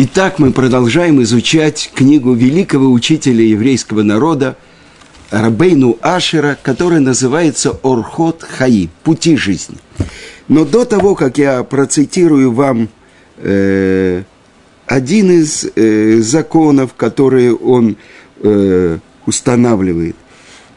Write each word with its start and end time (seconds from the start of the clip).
Итак, 0.00 0.38
мы 0.38 0.52
продолжаем 0.52 1.20
изучать 1.22 1.90
книгу 1.92 2.32
великого 2.32 2.88
учителя 2.92 3.42
еврейского 3.42 4.04
народа 4.04 4.56
Рабейну 5.32 5.98
Ашера, 6.02 6.56
которая 6.62 7.00
называется 7.00 7.76
«Орхот 7.82 8.44
Хаи»– 8.44 8.90
«Пути 9.02 9.36
жизни». 9.36 9.76
Но 10.46 10.64
до 10.64 10.84
того, 10.84 11.16
как 11.16 11.36
я 11.36 11.64
процитирую 11.64 12.52
вам 12.52 12.90
э, 13.38 14.22
один 14.86 15.32
из 15.32 15.66
э, 15.74 16.20
законов, 16.20 16.94
которые 16.94 17.56
он 17.56 17.96
э, 18.40 18.98
устанавливает, 19.26 20.14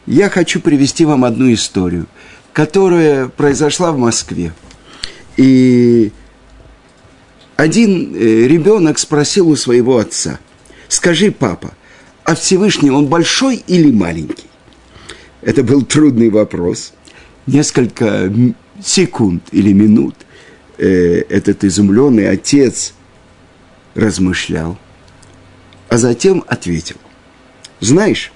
я 0.04 0.30
хочу 0.30 0.58
привести 0.58 1.04
вам 1.04 1.24
одну 1.24 1.52
историю, 1.52 2.08
которая 2.52 3.28
произошла 3.28 3.92
в 3.92 3.98
Москве. 3.98 4.52
И 5.36 6.10
один 7.62 8.16
э, 8.16 8.48
ребенок 8.48 8.98
спросил 8.98 9.48
у 9.48 9.54
своего 9.54 9.98
отца, 9.98 10.40
скажи, 10.88 11.30
папа, 11.30 11.72
а 12.24 12.34
Всевышний 12.34 12.90
он 12.90 13.06
большой 13.06 13.62
или 13.68 13.92
маленький? 13.92 14.48
Это 15.42 15.62
был 15.62 15.82
трудный 15.82 16.28
вопрос. 16.28 16.92
Несколько 17.46 18.32
секунд 18.82 19.44
или 19.52 19.72
минут 19.72 20.16
э, 20.76 21.22
этот 21.28 21.62
изумленный 21.62 22.28
отец 22.28 22.94
размышлял, 23.94 24.76
а 25.88 25.98
затем 25.98 26.42
ответил, 26.48 26.96
знаешь, 27.78 28.32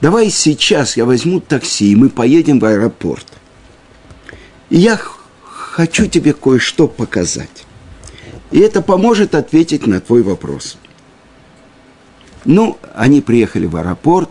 давай 0.00 0.30
сейчас 0.30 0.96
я 0.96 1.04
возьму 1.04 1.40
такси, 1.40 1.90
и 1.90 1.96
мы 1.96 2.10
поедем 2.10 2.60
в 2.60 2.64
аэропорт. 2.64 3.26
И 4.70 4.76
я 4.76 5.00
хочу 5.42 6.06
тебе 6.06 6.32
кое-что 6.32 6.86
показать. 6.86 7.64
И 8.54 8.60
это 8.60 8.82
поможет 8.82 9.34
ответить 9.34 9.88
на 9.88 10.00
твой 10.00 10.22
вопрос. 10.22 10.78
Ну, 12.44 12.78
они 12.94 13.20
приехали 13.20 13.66
в 13.66 13.74
аэропорт, 13.74 14.30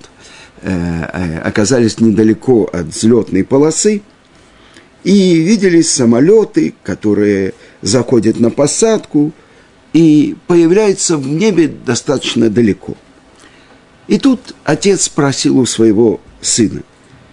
э, 0.62 0.72
э, 0.72 1.40
оказались 1.40 2.00
недалеко 2.00 2.70
от 2.72 2.86
взлетной 2.86 3.44
полосы 3.44 4.02
и 5.04 5.36
видели 5.40 5.82
самолеты, 5.82 6.74
которые 6.84 7.54
заходят 7.82 8.40
на 8.40 8.50
посадку 8.50 9.34
и 9.92 10.38
появляются 10.48 11.18
в 11.18 11.28
небе 11.28 11.68
достаточно 11.68 12.50
далеко. 12.50 12.96
И 14.08 14.18
тут 14.18 14.56
отец 14.64 15.02
спросил 15.02 15.60
у 15.60 15.66
своего 15.66 16.22
сына, 16.40 16.84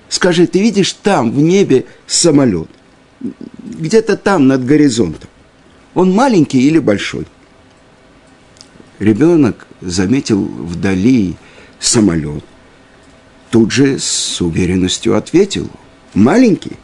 скажи, 0.08 0.48
ты 0.48 0.60
видишь 0.60 0.92
там 0.94 1.30
в 1.30 1.38
небе 1.38 1.84
самолет, 2.08 2.68
где-то 3.20 4.16
там 4.16 4.48
над 4.48 4.66
горизонтом 4.66 5.30
он 5.94 6.12
маленький 6.12 6.60
или 6.60 6.78
большой? 6.78 7.26
Ребенок 8.98 9.66
заметил 9.80 10.44
вдали 10.44 11.36
самолет. 11.78 12.44
Тут 13.50 13.72
же 13.72 13.98
с 13.98 14.40
уверенностью 14.40 15.16
ответил, 15.16 15.68
маленький. 16.14 16.76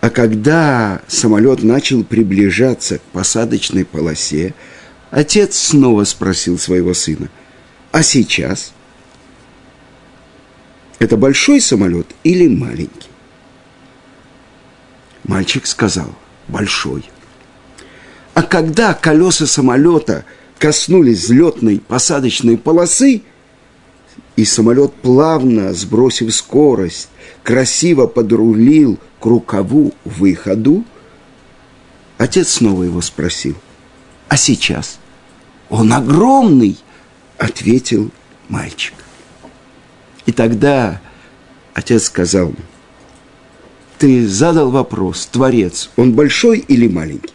А 0.00 0.08
когда 0.08 1.02
самолет 1.08 1.62
начал 1.62 2.04
приближаться 2.04 2.98
к 2.98 3.02
посадочной 3.02 3.84
полосе, 3.84 4.54
отец 5.10 5.58
снова 5.58 6.04
спросил 6.04 6.58
своего 6.58 6.94
сына, 6.94 7.28
а 7.92 8.02
сейчас? 8.02 8.72
Это 10.98 11.16
большой 11.16 11.60
самолет 11.60 12.06
или 12.24 12.48
маленький? 12.48 13.08
Мальчик 15.24 15.66
сказал, 15.66 16.14
большой. 16.48 17.04
А 18.40 18.42
когда 18.42 18.94
колеса 18.94 19.46
самолета 19.46 20.24
коснулись 20.58 21.24
взлетной 21.24 21.78
посадочной 21.78 22.56
полосы, 22.56 23.20
и 24.34 24.46
самолет, 24.46 24.94
плавно 24.94 25.74
сбросив 25.74 26.34
скорость, 26.34 27.10
красиво 27.42 28.06
подрулил 28.06 28.98
к 29.20 29.26
рукаву 29.26 29.92
выходу, 30.06 30.86
отец 32.16 32.48
снова 32.48 32.84
его 32.84 33.02
спросил, 33.02 33.56
а 34.28 34.38
сейчас? 34.38 34.98
Он 35.68 35.92
огромный, 35.92 36.78
ответил 37.36 38.10
мальчик. 38.48 38.94
И 40.24 40.32
тогда 40.32 41.02
отец 41.74 42.04
сказал, 42.04 42.54
ты 43.98 44.26
задал 44.26 44.70
вопрос, 44.70 45.28
Творец, 45.30 45.90
он 45.96 46.14
большой 46.14 46.60
или 46.60 46.88
маленький? 46.88 47.34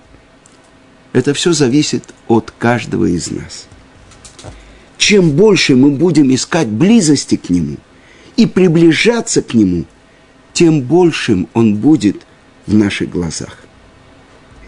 Это 1.15 1.33
все 1.33 1.53
зависит 1.53 2.03
от 2.27 2.51
каждого 2.51 3.05
из 3.05 3.31
нас. 3.31 3.67
Чем 4.97 5.31
больше 5.31 5.77
мы 5.77 5.91
будем 5.91 6.35
искать 6.35 6.67
близости 6.67 7.37
к 7.37 7.49
Нему 7.49 7.77
и 8.35 8.45
приближаться 8.45 9.41
к 9.41 9.53
Нему, 9.53 9.85
тем 10.51 10.81
большим 10.81 11.47
Он 11.53 11.77
будет 11.77 12.17
в 12.67 12.73
наших 12.73 13.11
глазах. 13.11 13.59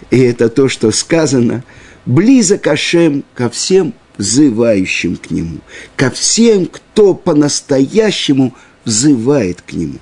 И 0.09 0.19
это 0.19 0.47
то, 0.47 0.69
что 0.69 0.91
сказано, 0.91 1.65
близок 2.05 2.65
Ашем 2.67 3.25
ко 3.33 3.49
всем 3.49 3.93
взывающим 4.17 5.17
к 5.17 5.29
Нему, 5.31 5.57
ко 5.97 6.09
всем, 6.11 6.67
кто 6.67 7.13
по-настоящему 7.13 8.55
взывает 8.85 9.61
к 9.63 9.73
Нему. 9.73 9.99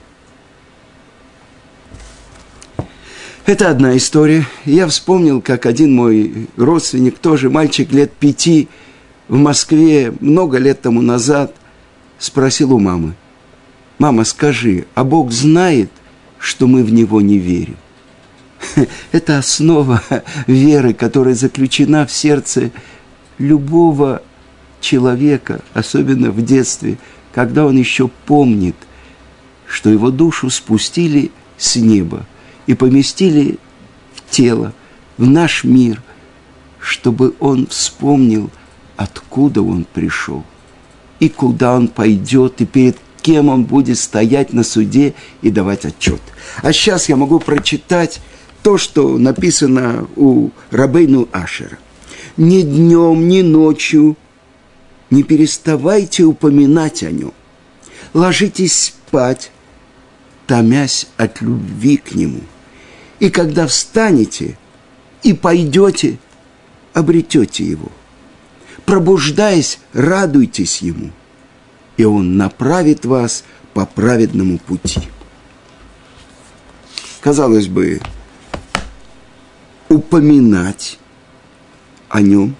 Это 3.46 3.70
одна 3.70 3.96
история. 3.96 4.48
Я 4.66 4.88
вспомнил, 4.88 5.40
как 5.40 5.68
один 5.68 5.94
мой 5.94 6.48
родственник, 6.58 7.20
тоже 7.20 7.52
мальчик 7.52 7.92
лет 7.92 8.12
пяти, 8.12 8.68
в 9.28 9.38
Москве 9.38 10.12
много 10.20 10.58
лет 10.58 10.82
тому 10.82 11.04
назад 11.04 11.54
спросил 12.18 12.74
у 12.74 12.80
мамы, 12.80 13.14
«Мама, 14.00 14.24
скажи, 14.24 14.88
а 14.96 15.04
Бог 15.04 15.32
знает, 15.32 15.92
что 16.40 16.66
мы 16.66 16.84
в 16.84 16.92
Него 16.92 17.22
не 17.22 17.38
верим?» 17.38 17.78
Это 19.12 19.38
основа 19.38 20.02
веры, 20.48 20.96
которая 20.96 21.36
заключена 21.36 22.08
в 22.08 22.12
сердце 22.12 22.72
любого 23.38 24.24
человека, 24.82 25.62
особенно 25.76 26.32
в 26.32 26.44
детстве, 26.44 26.98
когда 27.32 27.68
он 27.68 27.78
еще 27.78 28.10
помнит, 28.26 28.76
что 29.68 29.92
его 29.92 30.10
душу 30.10 30.50
спустили 30.50 31.30
с 31.60 31.76
неба– 31.76 32.26
и 32.68 32.74
поместили 32.74 33.58
в 34.14 34.30
тело, 34.30 34.74
в 35.18 35.28
наш 35.28 35.64
мир, 35.64 36.02
чтобы 36.80 37.34
он 37.40 37.68
вспомнил, 37.68 38.50
откуда 38.98 39.62
он 39.62 39.86
пришел 39.92 40.44
и 41.20 41.30
куда 41.30 41.76
он 41.76 41.88
пойдет, 41.88 42.62
и 42.62 42.66
перед 42.66 42.98
кем 43.22 43.50
он 43.50 43.64
будет 43.64 43.98
стоять 43.98 44.54
на 44.54 44.64
суде 44.64 45.14
и 45.42 45.50
давать 45.50 45.86
отчет. 45.86 46.22
А 46.62 46.74
сейчас 46.74 47.10
я 47.10 47.16
могу 47.16 47.40
прочитать 47.40 48.22
то, 48.62 48.78
что 48.78 49.18
написано 49.18 50.08
у 50.16 50.50
Рабейну 50.72 51.28
Ашера. 51.32 51.78
Ни 52.38 52.62
днем, 52.62 53.28
ни 53.28 53.42
ночью 53.42 54.18
не 55.10 55.24
переставайте 55.24 56.24
упоминать 56.24 57.04
о 57.04 57.12
нем. 57.12 57.34
Ложитесь 58.14 58.74
спать, 58.74 59.52
томясь 60.48 61.08
от 61.18 61.42
любви 61.42 61.98
к 61.98 62.14
нему– 62.14 62.42
и 63.20 63.30
когда 63.30 63.68
встанете 63.68 64.58
и 65.24 65.34
пойдете, 65.34 66.18
обретете 66.94 67.64
его. 67.64 67.92
Пробуждаясь, 68.86 69.80
радуйтесь 69.94 70.82
ему, 70.82 71.12
и 71.98 72.04
он 72.04 72.38
направит 72.38 73.06
вас 73.06 73.44
по 73.74 73.86
праведному 73.86 74.60
пути. 74.60 75.02
Казалось 77.22 77.68
бы, 77.68 78.00
упоминать 79.90 81.00
о 82.10 82.22
нем 82.22 82.56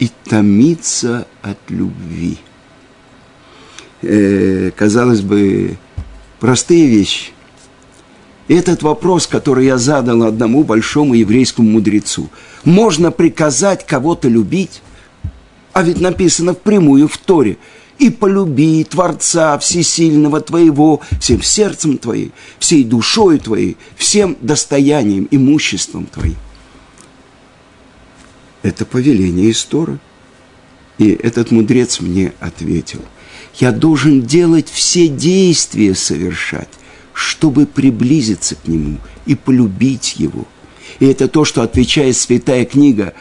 и 0.00 0.10
томиться 0.24 1.28
от 1.42 1.58
любви– 1.68 2.38
э, 4.02 4.70
казалось 4.76 5.20
бы, 5.20 5.76
простые 6.42 6.88
вещи. 6.88 7.30
Этот 8.48 8.82
вопрос, 8.82 9.28
который 9.28 9.66
я 9.66 9.78
задал 9.78 10.24
одному 10.24 10.64
большому 10.64 11.14
еврейскому 11.14 11.70
мудрецу. 11.70 12.30
Можно 12.64 13.12
приказать 13.12 13.86
кого-то 13.86 14.26
любить? 14.26 14.82
А 15.72 15.84
ведь 15.84 16.00
написано 16.00 16.52
впрямую 16.52 17.06
в 17.06 17.16
Торе. 17.16 17.58
И 18.00 18.10
полюби 18.10 18.82
Творца 18.82 19.56
Всесильного 19.60 20.40
твоего 20.40 21.00
всем 21.20 21.40
сердцем 21.42 21.96
твоим, 21.96 22.32
всей 22.58 22.82
душой 22.82 23.38
твоей, 23.38 23.76
всем 23.94 24.36
достоянием, 24.40 25.28
имуществом 25.30 26.06
твоим. 26.06 26.38
Это 28.62 28.84
повеление 28.84 29.50
из 29.50 29.64
Торы. 29.64 30.00
И 30.98 31.10
этот 31.10 31.52
мудрец 31.52 32.00
мне 32.00 32.32
ответил– 32.40 33.02
я 33.58 33.72
должен 33.72 34.22
делать 34.22 34.68
все 34.68 35.08
действия 35.08 35.94
совершать, 35.94 36.68
чтобы 37.12 37.66
приблизиться 37.66 38.56
к 38.56 38.66
Нему 38.66 38.98
и 39.26 39.34
полюбить 39.34 40.16
Его. 40.16 40.46
И 41.00 41.06
это 41.06 41.28
то, 41.28 41.44
что 41.44 41.62
отвечает 41.62 42.16
святая 42.16 42.64
книга 42.64 43.14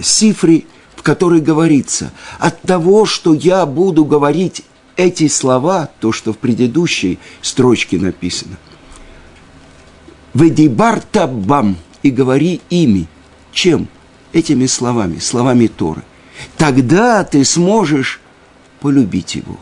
Сифри, 0.00 0.66
в 0.96 1.02
которой 1.02 1.40
говорится, 1.40 2.12
от 2.38 2.60
того, 2.62 3.06
что 3.06 3.32
я 3.32 3.64
буду 3.66 4.04
говорить 4.04 4.62
эти 4.96 5.28
слова, 5.28 5.88
то, 6.00 6.12
что 6.12 6.32
в 6.32 6.38
предыдущей 6.38 7.18
строчке 7.40 7.98
написано, 7.98 8.56
«Ведибарта 10.34 11.26
бам» 11.26 11.76
и 12.02 12.10
говори 12.10 12.60
ими. 12.68 13.06
Чем? 13.52 13.88
Этими 14.32 14.66
словами, 14.66 15.18
словами 15.18 15.68
Торы. 15.68 16.02
Тогда 16.56 17.24
ты 17.24 17.44
сможешь 17.44 18.20
полюбить 18.80 19.36
его. 19.36 19.58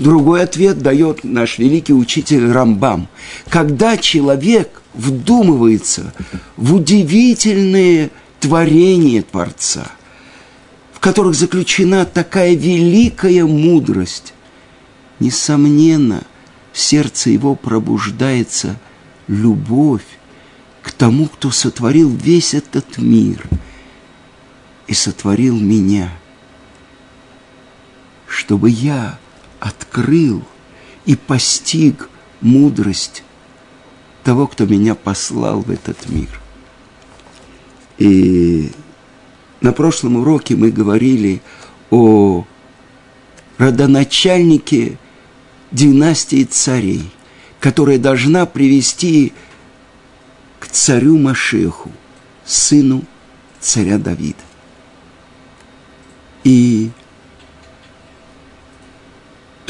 Другой 0.00 0.42
ответ 0.44 0.78
дает 0.78 1.24
наш 1.24 1.58
великий 1.58 1.92
учитель 1.92 2.50
Рамбам. 2.50 3.06
Когда 3.50 3.98
человек 3.98 4.80
вдумывается 4.94 6.14
в 6.56 6.74
удивительные 6.74 8.10
творения 8.40 9.20
Творца, 9.20 9.90
в 10.94 11.00
которых 11.00 11.34
заключена 11.34 12.06
такая 12.06 12.54
великая 12.54 13.44
мудрость, 13.44 14.32
несомненно, 15.18 16.22
в 16.72 16.78
сердце 16.78 17.28
его 17.28 17.54
пробуждается 17.54 18.76
любовь 19.28 20.06
к 20.82 20.92
тому, 20.92 21.26
кто 21.26 21.50
сотворил 21.50 22.08
весь 22.08 22.54
этот 22.54 22.96
мир 22.96 23.46
и 24.86 24.94
сотворил 24.94 25.60
меня, 25.60 26.10
чтобы 28.26 28.70
я 28.70 29.18
открыл 29.60 30.42
и 31.04 31.14
постиг 31.14 32.08
мудрость 32.40 33.22
того, 34.24 34.46
кто 34.46 34.66
меня 34.66 34.94
послал 34.94 35.60
в 35.60 35.70
этот 35.70 36.08
мир. 36.08 36.40
И 37.98 38.72
на 39.60 39.72
прошлом 39.72 40.16
уроке 40.16 40.56
мы 40.56 40.70
говорили 40.70 41.42
о 41.90 42.46
родоначальнике 43.58 44.98
династии 45.70 46.44
царей, 46.44 47.10
которая 47.60 47.98
должна 47.98 48.46
привести 48.46 49.32
к 50.58 50.66
царю 50.66 51.18
Машеху, 51.18 51.90
сыну 52.44 53.04
царя 53.60 53.98
Давида. 53.98 54.38
И 56.44 56.90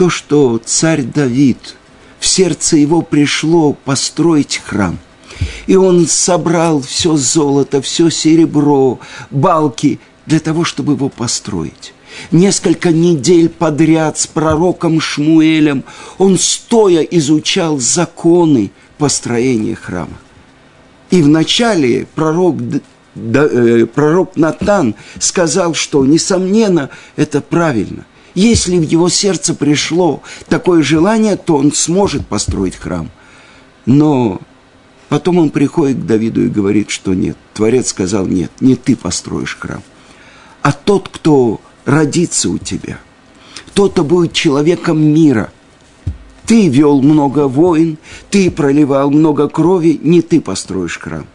то, 0.00 0.08
что 0.08 0.58
царь 0.64 1.02
Давид, 1.02 1.76
в 2.19 2.26
сердце 2.26 2.79
его 2.79 3.02
пришло 3.02 3.75
построить 3.75 4.62
храм. 4.64 4.99
И 5.67 5.76
он 5.76 6.06
собрал 6.06 6.81
все 6.81 7.17
золото, 7.19 7.82
все 7.82 8.08
серебро, 8.08 8.99
балки 9.31 10.00
для 10.25 10.41
того, 10.41 10.64
чтобы 10.64 10.94
его 10.94 11.11
построить. 11.11 11.93
Несколько 12.32 12.93
недель 12.93 13.50
подряд 13.50 14.19
с 14.19 14.26
пророком 14.26 15.02
Шмуэлем 15.02 15.85
он 16.17 16.38
стоя 16.38 17.03
изучал 17.03 17.79
законы 17.79 18.70
построения 18.96 19.75
храма. 19.75 20.17
И 21.11 21.20
вначале 21.20 22.06
пророк, 22.14 22.56
э, 23.17 23.85
пророк 23.85 24.35
Натан 24.37 24.94
сказал, 25.19 25.75
что, 25.75 26.06
несомненно, 26.06 26.88
это 27.17 27.43
правильно. 27.43 28.06
Если 28.41 28.79
в 28.79 28.83
его 28.85 29.11
сердце 29.11 29.55
пришло 29.55 30.23
такое 30.49 30.83
желание, 30.83 31.37
то 31.37 31.57
он 31.57 31.75
сможет 31.75 32.27
построить 32.27 32.75
храм. 32.75 33.11
Но 33.85 34.41
потом 35.11 35.37
он 35.37 35.51
приходит 35.51 35.99
к 35.99 36.07
Давиду 36.07 36.47
и 36.47 36.49
говорит, 36.49 36.89
что 36.89 37.13
нет. 37.13 37.37
Творец 37.53 37.89
сказал, 37.89 38.25
нет, 38.25 38.51
не 38.61 38.77
ты 38.77 38.97
построишь 38.97 39.59
храм, 39.61 39.83
а 40.63 40.73
тот, 40.73 41.11
кто 41.11 41.61
родится 41.85 42.49
у 42.49 42.57
тебя. 42.57 42.99
Тот-то 43.75 44.05
будет 44.05 44.33
человеком 44.33 45.03
мира. 45.03 45.53
Ты 46.47 46.69
вел 46.69 47.03
много 47.03 47.47
войн, 47.47 47.99
ты 48.31 48.51
проливал 48.51 49.11
много 49.11 49.51
крови, 49.51 50.01
не 50.03 50.23
ты 50.23 50.41
построишь 50.41 50.99
храм. 50.99 51.27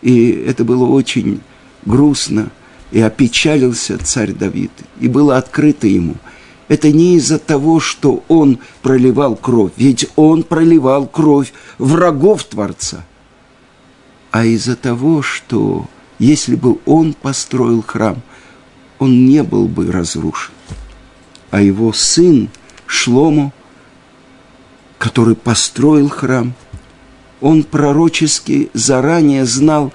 И 0.00 0.30
это 0.30 0.64
было 0.64 0.86
очень 0.86 1.42
грустно, 1.84 2.48
и 2.92 3.00
опечалился 3.02 3.98
царь 4.02 4.32
Давид, 4.32 4.70
и 4.98 5.08
было 5.08 5.36
открыто 5.36 5.86
ему– 5.86 6.14
это 6.68 6.90
не 6.90 7.16
из-за 7.16 7.38
того, 7.38 7.80
что 7.80 8.24
он 8.28 8.58
проливал 8.82 9.36
кровь, 9.36 9.72
ведь 9.76 10.08
он 10.16 10.42
проливал 10.42 11.06
кровь 11.06 11.52
врагов 11.78 12.44
Творца, 12.44 13.04
а 14.30 14.44
из-за 14.44 14.76
того, 14.76 15.22
что 15.22 15.86
если 16.18 16.56
бы 16.56 16.78
он 16.84 17.14
построил 17.14 17.82
храм, 17.82 18.20
он 18.98 19.26
не 19.26 19.42
был 19.42 19.68
бы 19.68 19.90
разрушен. 19.90 20.52
А 21.50 21.60
его 21.60 21.92
сын 21.92 22.48
Шлому, 22.86 23.52
который 24.98 25.36
построил 25.36 26.08
храм, 26.08 26.54
он 27.40 27.62
пророчески 27.62 28.70
заранее 28.72 29.44
знал, 29.44 29.92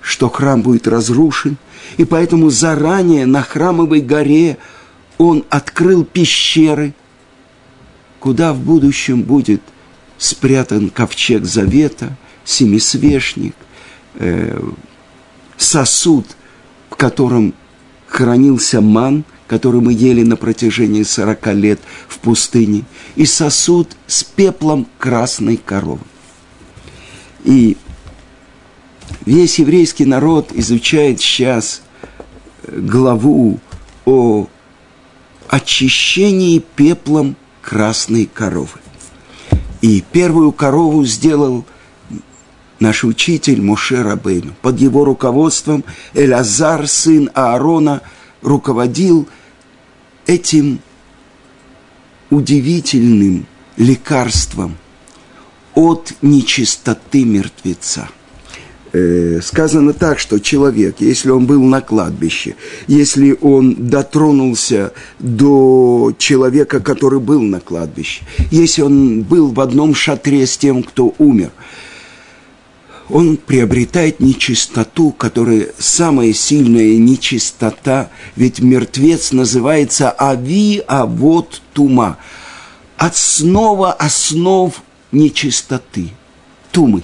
что 0.00 0.28
храм 0.28 0.62
будет 0.62 0.86
разрушен, 0.86 1.56
и 1.96 2.04
поэтому 2.04 2.50
заранее 2.50 3.26
на 3.26 3.42
храмовой 3.42 4.00
горе– 4.00 4.58
он 5.22 5.44
открыл 5.50 6.04
пещеры, 6.04 6.94
куда 8.18 8.52
в 8.52 8.58
будущем 8.58 9.22
будет 9.22 9.62
спрятан 10.18 10.90
ковчег 10.90 11.44
завета, 11.44 12.16
семисвешник, 12.44 13.54
э, 14.14 14.60
сосуд, 15.56 16.26
в 16.90 16.96
котором 16.96 17.54
хранился 18.08 18.80
ман, 18.80 19.24
который 19.46 19.80
мы 19.80 19.92
ели 19.92 20.24
на 20.24 20.36
протяжении 20.36 21.04
40 21.04 21.54
лет 21.54 21.80
в 22.08 22.18
пустыне, 22.18 22.82
и 23.14 23.24
сосуд 23.24 23.96
с 24.08 24.24
пеплом 24.24 24.88
красной 24.98 25.56
коровы. 25.56 26.04
И 27.44 27.76
весь 29.24 29.60
еврейский 29.60 30.04
народ 30.04 30.50
изучает 30.52 31.20
сейчас 31.20 31.82
главу 32.66 33.60
о 34.04 34.48
очищении 35.52 36.60
пеплом 36.60 37.36
красной 37.60 38.24
коровы. 38.24 38.80
И 39.82 40.00
первую 40.00 40.50
корову 40.50 41.04
сделал 41.04 41.66
наш 42.80 43.04
учитель 43.04 43.60
Моше 43.60 44.02
Рабейну. 44.02 44.54
Под 44.62 44.80
его 44.80 45.04
руководством 45.04 45.84
Элязар, 46.14 46.88
сын 46.88 47.30
Аарона, 47.34 48.00
руководил 48.40 49.28
этим 50.26 50.80
удивительным 52.30 53.46
лекарством 53.76 54.78
от 55.74 56.14
нечистоты 56.22 57.26
мертвеца– 57.26 58.08
э, 58.92 59.40
сказано 59.42 59.92
так, 59.92 60.18
что 60.18 60.38
человек, 60.38 60.96
если 61.00 61.30
он 61.30 61.46
был 61.46 61.62
на 61.62 61.80
кладбище, 61.80 62.56
если 62.86 63.36
он 63.40 63.88
дотронулся 63.88 64.92
до 65.18 66.12
человека, 66.18 66.80
который 66.80 67.20
был 67.20 67.40
на 67.40 67.60
кладбище, 67.60 68.22
если 68.50 68.82
он 68.82 69.22
был 69.22 69.52
в 69.52 69.60
одном 69.60 69.94
шатре 69.94 70.46
с 70.46 70.56
тем, 70.56 70.82
кто 70.82 71.14
умер, 71.18 71.50
он 73.08 73.36
приобретает 73.36 74.20
нечистоту, 74.20 75.10
которая 75.10 75.68
самая 75.78 76.32
сильная 76.32 76.96
нечистота, 76.96 78.10
ведь 78.36 78.60
мертвец 78.60 79.32
называется 79.32 80.14
ави 80.18 80.82
авод 80.86 81.60
тума, 81.74 82.16
основа 82.96 83.92
основ 83.92 84.82
нечистоты, 85.10 86.10
тумы. 86.70 87.02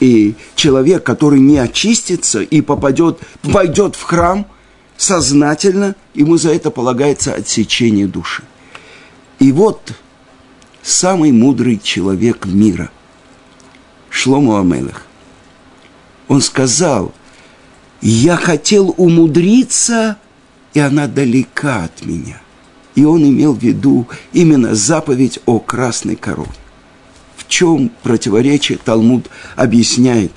И 0.00 0.34
человек, 0.54 1.04
который 1.04 1.40
не 1.40 1.58
очистится 1.58 2.42
и 2.42 2.60
попадет, 2.60 3.20
войдет 3.42 3.96
в 3.96 4.02
храм, 4.02 4.46
сознательно, 4.96 5.94
ему 6.14 6.36
за 6.36 6.52
это 6.52 6.70
полагается 6.70 7.34
отсечение 7.34 8.06
души. 8.06 8.42
И 9.38 9.52
вот 9.52 9.92
самый 10.82 11.32
мудрый 11.32 11.78
человек 11.82 12.46
мира, 12.46 12.90
Шлому 14.10 14.58
Амелах, 14.58 15.06
он 16.28 16.40
сказал, 16.40 17.12
я 18.00 18.36
хотел 18.36 18.94
умудриться, 18.96 20.18
и 20.72 20.80
она 20.80 21.06
далека 21.06 21.84
от 21.84 22.04
меня. 22.04 22.40
И 22.94 23.04
он 23.04 23.24
имел 23.24 23.54
в 23.54 23.62
виду 23.62 24.06
именно 24.32 24.74
заповедь 24.74 25.40
о 25.46 25.58
красной 25.58 26.16
корове 26.16 26.50
чем 27.48 27.90
противоречие 28.02 28.78
Талмуд 28.78 29.26
объясняет? 29.56 30.32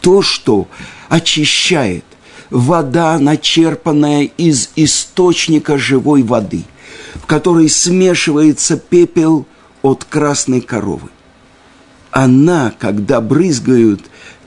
То, 0.00 0.22
что 0.22 0.68
очищает 1.08 2.04
вода, 2.50 3.18
начерпанная 3.18 4.30
из 4.36 4.70
источника 4.76 5.78
живой 5.78 6.22
воды, 6.22 6.64
в 7.14 7.26
которой 7.26 7.68
смешивается 7.68 8.76
пепел 8.76 9.46
от 9.82 10.04
красной 10.04 10.60
коровы. 10.60 11.08
она, 12.14 12.72
когда 12.78 13.20
брызгают 13.20 14.02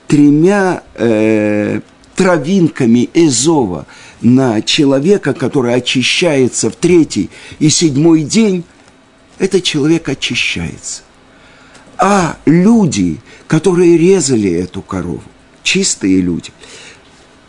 тремя 0.07 0.83
э, 0.95 1.81
травинками 2.15 3.09
Эзова 3.13 3.85
на 4.21 4.61
человека, 4.61 5.33
который 5.33 5.73
очищается 5.73 6.69
в 6.69 6.77
третий 6.77 7.29
и 7.59 7.67
седьмой 7.67 8.23
день, 8.23 8.63
этот 9.37 9.63
человек 9.63 10.07
очищается. 10.07 11.03
А 11.97 12.37
люди, 12.45 13.19
которые 13.47 13.97
резали 13.97 14.51
эту 14.51 14.81
корову, 14.81 15.23
чистые 15.63 16.21
люди, 16.21 16.51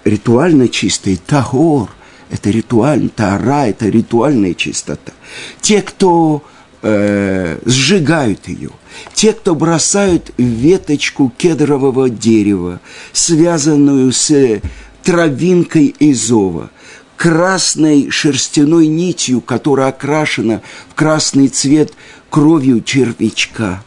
ритуально 0.04 0.68
чистые, 0.68 1.18
тагор, 1.18 1.90
это 2.30 2.50
ритуально, 2.50 3.08
тара, 3.08 3.66
это 3.66 3.88
ритуальная 3.88 4.54
чистота. 4.54 5.12
Те, 5.60 5.82
кто 5.82 6.42
э, 6.82 7.58
сжигают 7.64 8.48
ее, 8.48 8.70
те, 9.14 9.32
кто 9.32 9.54
бросают 9.54 10.32
веточку 10.36 11.32
кедрового 11.36 12.10
дерева, 12.10 12.80
связанную 13.12 14.12
с 14.12 14.60
травинкой 15.02 15.94
изова, 15.98 16.70
красной 17.16 18.10
шерстяной 18.10 18.86
нитью, 18.86 19.40
которая 19.40 19.88
окрашена 19.88 20.62
в 20.90 20.94
красный 20.94 21.48
цвет 21.48 21.92
кровью 22.30 22.82
червячка. 22.82 23.82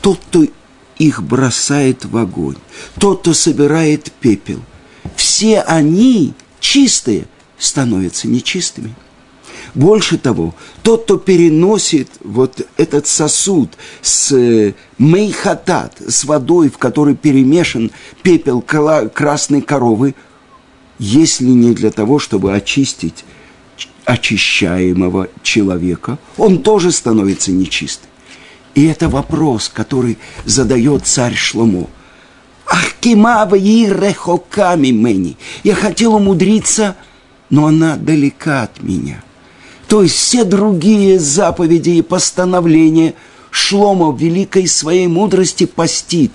Тот, 0.00 0.20
кто 0.28 0.46
их 0.98 1.22
бросает 1.22 2.04
в 2.04 2.16
огонь, 2.16 2.56
тот, 2.98 3.20
кто 3.20 3.34
собирает 3.34 4.12
пепел, 4.20 4.60
все 5.16 5.60
они 5.60 6.34
чистые 6.60 7.26
становятся 7.58 8.28
нечистыми. 8.28 8.94
Больше 9.74 10.18
того, 10.18 10.54
тот, 10.82 11.04
кто 11.04 11.16
переносит 11.16 12.08
вот 12.24 12.66
этот 12.76 13.06
сосуд 13.06 13.70
с 14.02 14.32
э, 14.32 14.74
мейхатат, 14.98 16.00
с 16.06 16.24
водой, 16.24 16.70
в 16.70 16.78
которой 16.78 17.14
перемешан 17.14 17.92
пепел 18.22 18.62
красной 18.62 19.62
коровы, 19.62 20.14
если 20.98 21.44
не 21.46 21.72
для 21.72 21.90
того, 21.90 22.18
чтобы 22.18 22.52
очистить 22.52 23.24
очищаемого 24.04 25.28
человека, 25.42 26.18
он 26.36 26.62
тоже 26.62 26.90
становится 26.90 27.52
нечистым. 27.52 28.09
И 28.74 28.86
это 28.86 29.08
вопрос, 29.08 29.68
который 29.68 30.18
задает 30.44 31.06
царь 31.06 31.34
Шломо. 31.34 31.88
Ах, 32.66 32.94
кимава 33.00 33.56
и 33.56 33.86
рехоками 33.86 34.88
мени. 34.88 35.36
Я 35.64 35.74
хотел 35.74 36.14
умудриться, 36.14 36.96
но 37.48 37.66
она 37.66 37.96
далека 37.96 38.62
от 38.62 38.82
меня– 38.82 39.22
то 39.90 40.04
есть 40.04 40.14
все 40.14 40.44
другие 40.44 41.18
заповеди 41.18 41.90
и 41.90 42.02
постановления 42.02 43.14
Шлома 43.50 44.12
в 44.12 44.20
великой 44.20 44.68
своей 44.68 45.08
мудрости 45.08 45.66
постиг. 45.66 46.30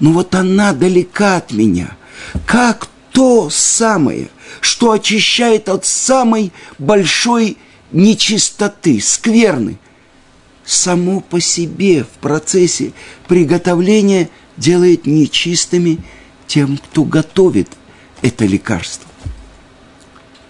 Но 0.00 0.12
вот 0.12 0.34
она 0.34 0.72
далека 0.72 1.36
от 1.36 1.52
меня, 1.52 1.98
как 2.46 2.88
то 3.12 3.50
самое, 3.50 4.30
что 4.62 4.92
очищает 4.92 5.68
от 5.68 5.84
самой 5.84 6.50
большой 6.78 7.58
нечистоты, 7.92 9.02
скверны. 9.02 9.78
Само 10.64 11.20
по 11.20 11.40
себе 11.40 12.04
в 12.04 12.18
процессе 12.20 12.92
приготовления 13.28 14.30
делает 14.56 15.06
нечистыми 15.06 15.98
тем, 16.46 16.78
кто 16.78 17.04
готовит 17.04 17.68
это 18.22 18.46
лекарство. 18.46 19.08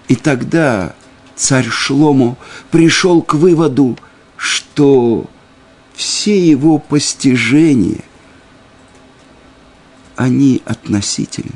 И 0.09 0.15
тогда 0.15 0.95
царь 1.35 1.69
Шлому 1.69 2.37
пришел 2.71 3.23
к 3.23 3.35
выводу, 3.35 3.99
что 4.37 5.29
все 5.95 6.39
его 6.39 6.79
постижения, 6.79 8.03
они 10.17 10.63
относительны. 10.65 11.53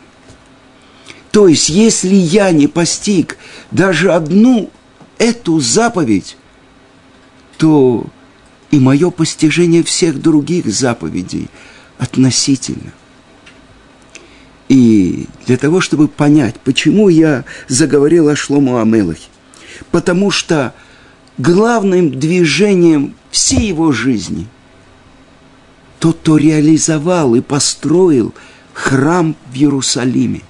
То 1.30 1.46
есть, 1.46 1.68
если 1.68 2.14
я 2.14 2.50
не 2.50 2.66
постиг 2.66 3.36
даже 3.70 4.12
одну 4.12 4.70
эту 5.18 5.60
заповедь, 5.60 6.36
то 7.58 8.06
и 8.70 8.78
мое 8.78 9.10
постижение 9.10 9.82
всех 9.82 10.20
других 10.20 10.66
заповедей 10.66 11.48
относительно. 11.98 12.92
И 14.68 15.26
для 15.46 15.56
того, 15.56 15.80
чтобы 15.80 16.08
понять, 16.08 16.56
почему 16.60 17.08
я 17.08 17.44
заговорил 17.68 18.28
о 18.28 18.37
Шлому 18.37 18.78
Амелахе, 18.78 19.28
потому 19.90 20.30
что 20.30 20.75
главным 21.38 22.18
движением 22.18 23.14
всей 23.30 23.68
его 23.68 23.92
жизни 23.92 24.46
тот, 25.98 26.18
кто 26.18 26.37
реализовал 26.37 27.34
и 27.34 27.40
построил 27.40 28.34
храм 28.72 29.34
в 29.50 29.54
Иерусалиме, 29.56 30.42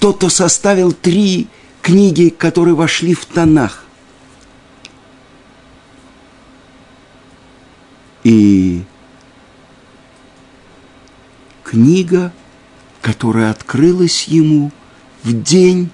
тот, 0.00 0.16
кто 0.16 0.28
составил 0.28 0.92
три 0.92 1.48
книги, 1.82 2.34
которые 2.36 2.74
вошли 2.74 3.14
в 3.14 3.24
тонах. 3.26 3.85
И 8.26 8.82
книга, 11.62 12.32
которая 13.00 13.52
открылась 13.52 14.24
ему 14.24 14.72
в 15.22 15.32
день 15.44 15.90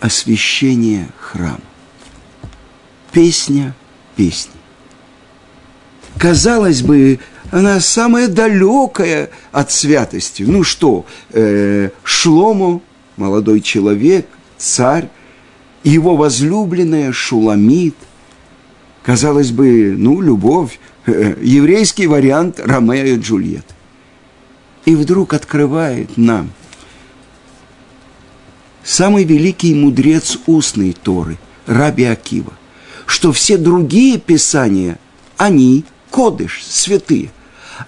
освящение 0.00 1.10
храма. 1.18 1.60
Песня 3.12 3.74
песни. 4.16 4.54
Казалось 6.16 6.80
бы, 6.80 7.20
она 7.50 7.80
самая 7.80 8.28
далекая 8.28 9.28
от 9.52 9.70
святости. 9.70 10.42
Ну 10.42 10.64
что, 10.64 11.04
э, 11.34 11.90
Шлому, 12.02 12.82
молодой 13.18 13.60
человек, 13.60 14.26
царь, 14.56 15.10
его 15.84 16.16
возлюбленная 16.16 17.12
Шуламит. 17.12 17.94
Казалось 19.02 19.50
бы, 19.50 19.94
ну, 19.96 20.20
любовь, 20.20 20.78
э, 21.06 21.36
еврейский 21.40 22.06
вариант 22.06 22.60
Ромео 22.60 23.04
и 23.04 23.18
Джульетты. 23.18 23.74
И 24.84 24.94
вдруг 24.94 25.34
открывает 25.34 26.16
нам 26.16 26.50
самый 28.84 29.24
великий 29.24 29.74
мудрец 29.74 30.38
устной 30.46 30.92
Торы, 30.92 31.38
Раби 31.66 32.04
Акива, 32.04 32.52
что 33.06 33.32
все 33.32 33.58
другие 33.58 34.18
писания, 34.18 34.98
они 35.36 35.84
кодыш, 36.10 36.64
святые, 36.64 37.30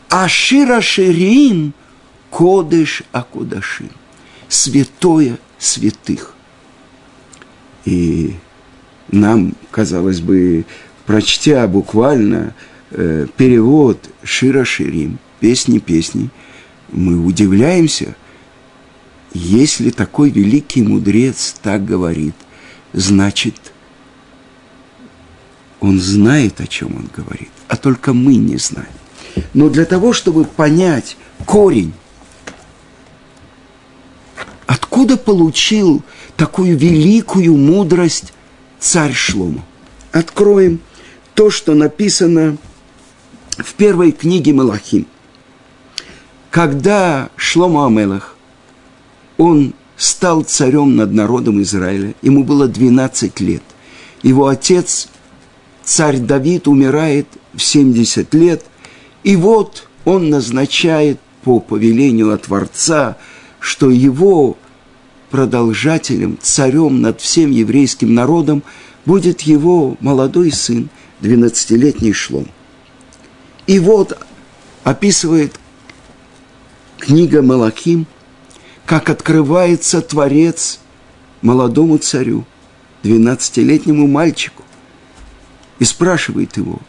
а 0.09 0.29
Шира 0.29 0.81
Ширим– 0.81 1.75
кодыш 2.31 3.03
Акудашим, 3.13 3.91
святое 4.49 5.39
святых. 5.59 6.35
И 7.85 8.35
нам, 9.11 9.55
казалось 9.71 10.21
бы, 10.21 10.65
прочтя 11.11 11.67
буквально 11.67 12.55
э, 12.93 13.27
перевод 13.37 13.99
Шира 14.23 14.65
Ширим, 14.65 15.19
песни 15.41 15.79
песни, 15.79 16.31
мы 16.93 17.19
удивляемся– 17.19 18.15
если 19.33 19.91
такой 19.91 20.31
великий 20.31 20.83
мудрец 20.83 21.55
так 21.63 21.85
говорит, 21.85 22.35
значит, 22.93 23.73
он 25.79 26.01
знает, 26.01 26.61
о 26.61 26.67
чем 26.67 26.97
он 26.97 27.09
говорит, 27.15 27.51
а 27.69 27.77
только 27.77 28.13
мы 28.13 28.37
не 28.37 28.57
знаем. 28.57 28.89
Но 29.55 29.69
для 29.69 29.85
того, 29.85 30.13
чтобы 30.13 30.45
понять 30.45 31.17
корень, 31.45 31.93
откуда 34.67 35.17
получил 35.17 36.03
такую 36.37 36.77
великую 36.77 37.57
мудрость 37.57 38.33
царь 38.81 39.13
Шлома, 39.13 39.65
откроем 40.11 40.81
то, 41.35 41.51
что 41.51 41.75
написано 41.75 42.57
в 43.59 43.75
первой 43.75 44.13
книге 44.13 44.53
Малахим. 44.53 45.07
Когда 46.51 47.31
Шлома 47.37 47.87
Амелах 47.87 48.37
он 49.41 49.73
стал 49.97 50.43
царем 50.43 50.97
над 50.97 51.13
народом 51.13 51.63
Израиля. 51.63 52.15
Ему 52.21 52.45
было 52.45 52.69
12 52.69 53.41
лет. 53.41 53.63
Его 54.23 54.49
отец, 54.49 55.09
царь 55.83 56.19
Давид, 56.19 56.69
умирает 56.69 57.27
в 57.55 57.63
70 57.63 58.35
лет. 58.35 58.65
И 59.25 59.37
вот 59.37 59.89
он 60.05 60.29
назначает 60.29 61.19
по 61.43 61.59
повелению 61.59 62.33
от 62.33 62.43
Творца, 62.43 63.17
что 63.61 63.91
его 63.91 64.59
продолжателем, 65.31 66.39
царем 66.41 67.01
над 67.01 67.21
всем 67.21 67.51
еврейским 67.51 68.13
народом 68.15 68.63
будет 69.07 69.43
его 69.43 69.97
молодой 70.01 70.53
сын, 70.53 70.91
12-летний 71.21 72.13
Шлом. 72.13 72.49
И 73.67 73.79
вот 73.79 74.19
описывает 74.85 75.59
книга 76.99 77.43
Малахим– 77.43 78.07
как 78.91 79.09
открывается 79.09 80.03
Творец 80.03 80.81
молодому 81.43 81.99
царю, 81.99 82.45
12-летнему 83.05 84.09
мальчику, 84.09 84.65
и 85.79 85.85
спрашивает 85.85 86.57
его, 86.57 86.81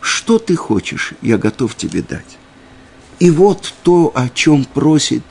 что 0.00 0.40
ты 0.40 0.56
хочешь, 0.56 1.12
я 1.22 1.38
готов 1.38 1.76
тебе 1.76 2.02
дать. 2.02 2.38
И 3.20 3.30
вот 3.30 3.72
то, 3.84 4.10
о 4.16 4.28
чем 4.30 4.64
просит 4.64 5.22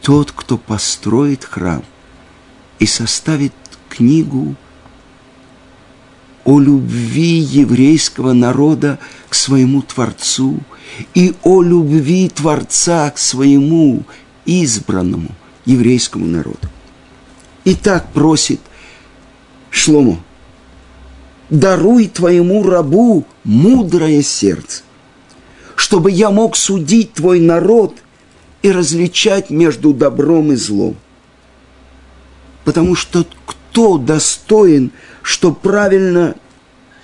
тот, 0.00 0.32
кто 0.32 0.56
построит 0.56 1.44
храм 1.44 1.84
и 2.78 2.86
составит 2.86 3.52
книгу 3.90 4.56
о 6.46 6.60
любви 6.60 7.40
еврейского 7.40 8.32
народа 8.32 8.98
к 9.28 9.34
своему 9.34 9.82
Творцу 9.82 10.60
и 11.12 11.34
о 11.42 11.60
любви 11.60 12.28
Творца 12.28 13.10
к 13.10 13.18
своему 13.18 14.04
избранному 14.46 15.32
еврейскому 15.64 16.24
народу. 16.24 16.70
И 17.64 17.74
так 17.74 18.12
просит 18.12 18.60
Шлому, 19.70 20.20
даруй 21.50 22.06
твоему 22.06 22.62
рабу 22.62 23.26
мудрое 23.42 24.22
сердце, 24.22 24.84
чтобы 25.74 26.12
я 26.12 26.30
мог 26.30 26.56
судить 26.56 27.12
твой 27.14 27.40
народ 27.40 27.96
и 28.62 28.70
различать 28.70 29.50
между 29.50 29.92
добром 29.92 30.52
и 30.52 30.56
злом. 30.56 30.96
Потому 32.64 32.94
что 32.94 33.26
кто 33.76 33.98
достоин, 33.98 34.90
что 35.20 35.52
правильно 35.52 36.34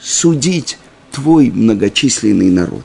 судить 0.00 0.78
твой 1.10 1.50
многочисленный 1.50 2.48
народ? 2.48 2.84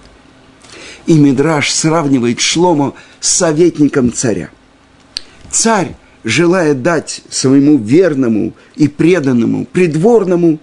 И 1.05 1.17
Мидраш 1.17 1.71
сравнивает 1.71 2.41
Шломо 2.41 2.95
с 3.21 3.29
советником 3.29 4.11
царя. 4.11 4.49
Царь, 5.49 5.95
желая 6.25 6.73
дать 6.73 7.21
своему 7.29 7.77
верному 7.77 8.51
и 8.75 8.89
преданному 8.89 9.63
придворному 9.63 10.59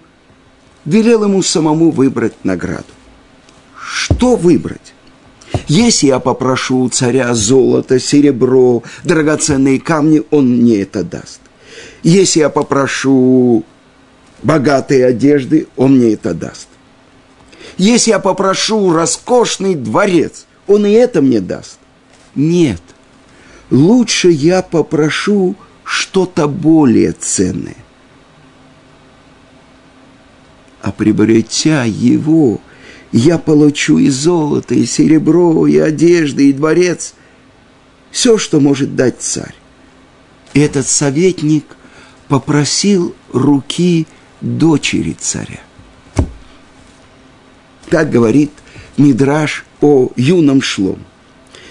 велел 0.85 1.23
ему 1.23 1.41
самому 1.41 1.89
выбрать 1.89 2.45
награду. 2.45 2.93
Что 3.75 4.35
выбрать? 4.35 4.93
Если 5.67 6.05
я 6.05 6.19
попрошу 6.19 6.81
у 6.81 6.89
царя 6.89 7.33
золото, 7.33 7.99
серебро, 7.99 8.83
драгоценные 9.03 9.79
камни, 9.79 10.21
он 10.29 10.57
мне 10.57 10.83
это 10.83 11.03
даст. 11.03 11.39
Если 12.05 12.39
я 12.39 12.49
попрошу 12.49 13.65
богатые 14.43 15.05
одежды, 15.05 15.67
он 15.75 15.97
мне 15.97 16.13
это 16.13 16.33
даст. 16.33 16.67
Если 17.77 18.11
я 18.11 18.19
попрошу 18.19 18.93
роскошный 18.93 19.75
дворец, 19.75 20.45
он 20.67 20.85
и 20.85 20.91
это 20.91 21.21
мне 21.21 21.41
даст. 21.41 21.79
Нет. 22.35 22.81
Лучше 23.71 24.29
я 24.29 24.61
попрошу 24.61 25.55
что-то 25.83 26.47
более 26.47 27.11
ценное 27.11 27.75
а 30.85 30.91
приобретя 30.91 31.83
его, 31.83 32.61
я 33.11 33.39
получу 33.39 33.97
и 33.97 34.09
золото, 34.09 34.75
и 34.75 34.85
серебро, 34.85 35.65
и 35.65 35.79
одежды, 35.79 36.49
и 36.49 36.53
дворец. 36.53 37.15
Все, 38.11 38.37
что 38.37 38.59
может 38.59 38.95
дать 38.95 39.19
царь. 39.19 39.55
И 40.53 40.59
этот 40.59 40.85
советник 40.85 41.74
попросил 42.27 43.15
руки 43.31 44.07
дочери 44.41 45.15
царя. 45.19 45.61
Так 47.89 48.09
говорит 48.09 48.51
Мидраш 48.97 49.65
о 49.81 50.09
юном 50.15 50.61
шлом. 50.61 50.99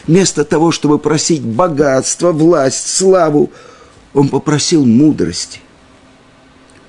Вместо 0.07 0.45
того, 0.45 0.71
чтобы 0.71 0.99
просить 0.99 1.43
богатство, 1.43 2.33
власть, 2.33 2.87
славу, 2.87 3.51
он 4.13 4.29
попросил 4.29 4.85
мудрости. 4.85 5.61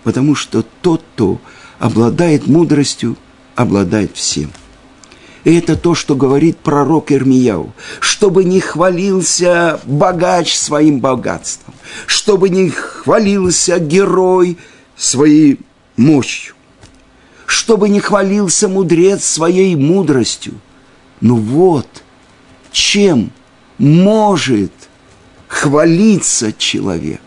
Потому 0.04 0.36
что 0.36 0.64
тот, 0.82 1.02
кто 1.14 1.40
обладает 1.80 2.48
мудростью, 2.48 3.16
обладает 3.56 4.16
всем. 4.16 4.52
И 5.46 5.56
это 5.56 5.78
то, 5.78 5.96
что 5.96 6.16
говорит 6.16 6.58
пророк 6.58 7.12
Ирмияу, 7.12 7.74
чтобы 8.02 8.44
не 8.44 8.60
хвалился 8.60 9.80
богач 9.86 10.54
своим 10.56 11.00
богатством, 11.00 11.74
чтобы 12.08 12.50
не 12.50 12.70
хвалился 12.70 13.80
герой 13.80 14.58
своей 14.98 15.60
мощью, 15.96 16.56
чтобы 17.46 17.88
не 17.88 18.02
хвалился 18.02 18.68
мудрец 18.68 19.24
своей 19.24 19.78
мудростью. 19.78 20.56
Ну 21.22 21.38
вот, 21.38 21.88
чем 22.72 23.32
может 23.78 24.74
хвалиться 25.48 26.52
человек? 26.52 27.22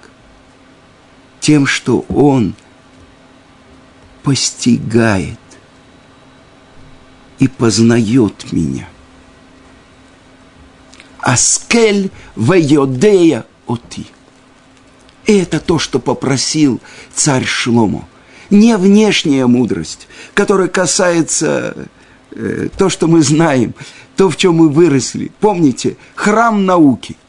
Тем, 1.40 1.64
что 1.66 2.04
он– 2.10 2.54
постигает 4.28 5.38
и 7.38 7.48
познает 7.48 8.52
меня. 8.52 8.88
Аскель 11.20 12.10
вейодея 12.36 13.44
оти. 13.66 14.06
Это 15.26 15.60
то, 15.60 15.78
что 15.78 15.98
попросил 15.98 16.80
царь 17.14 17.44
Шлому. 17.44 18.08
Не 18.50 18.76
внешняя 18.76 19.46
мудрость, 19.46 20.08
которая 20.32 20.68
касается 20.68 21.88
э, 22.32 22.68
то, 22.78 22.88
что 22.88 23.08
мы 23.08 23.22
знаем, 23.22 23.74
то, 24.16 24.30
в 24.30 24.36
чем 24.36 24.54
мы 24.54 24.70
выросли. 24.70 25.30
Помните, 25.40 25.96
храм 26.14 26.64
науки– 26.64 27.16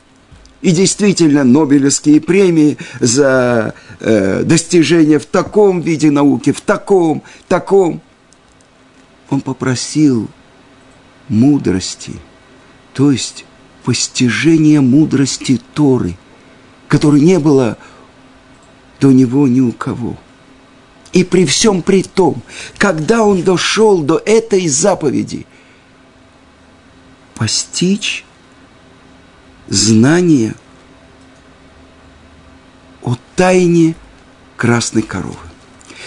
и 0.61 0.71
действительно, 0.71 1.43
Нобелевские 1.43 2.19
премии 2.19 2.77
за 2.99 3.73
э, 3.99 4.43
достижения 4.43 5.17
в 5.17 5.25
таком 5.25 5.79
виде 5.81 6.11
науки, 6.11 6.51
в 6.51 6.61
таком, 6.61 7.23
таком. 7.47 8.01
Он 9.29 9.41
попросил 9.41 10.27
мудрости, 11.27 12.13
то 12.93 13.11
есть 13.11 13.45
постижения 13.83 14.81
мудрости 14.81 15.61
Торы, 15.73 16.17
которой 16.87 17.21
не 17.21 17.39
было 17.39 17.77
до 18.99 19.11
него 19.11 19.47
ни 19.47 19.61
у 19.61 19.71
кого. 19.71 20.17
И 21.13 21.23
при 21.23 21.45
всем 21.45 21.81
при 21.81 22.03
том, 22.03 22.41
когда 22.77 23.23
он 23.23 23.43
дошел 23.43 24.01
до 24.01 24.21
этой 24.23 24.67
заповеди, 24.67 25.45
постичь 27.35 28.25
знание 29.67 30.55
о 33.01 33.15
тайне 33.35 33.95
красной 34.57 35.01
коровы. 35.01 35.37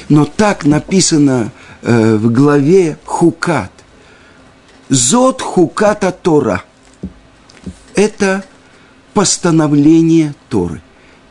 Но 0.08 0.24
так 0.24 0.64
написано 0.64 1.52
э, 1.82 2.16
в 2.16 2.32
главе 2.32 2.98
Хукат. 3.04 3.72
Зод 4.88 5.42
Хуката 5.42 6.12
Тора. 6.12 6.64
Это 7.94 8.44
постановление 9.14 10.34
Торы. 10.48 10.80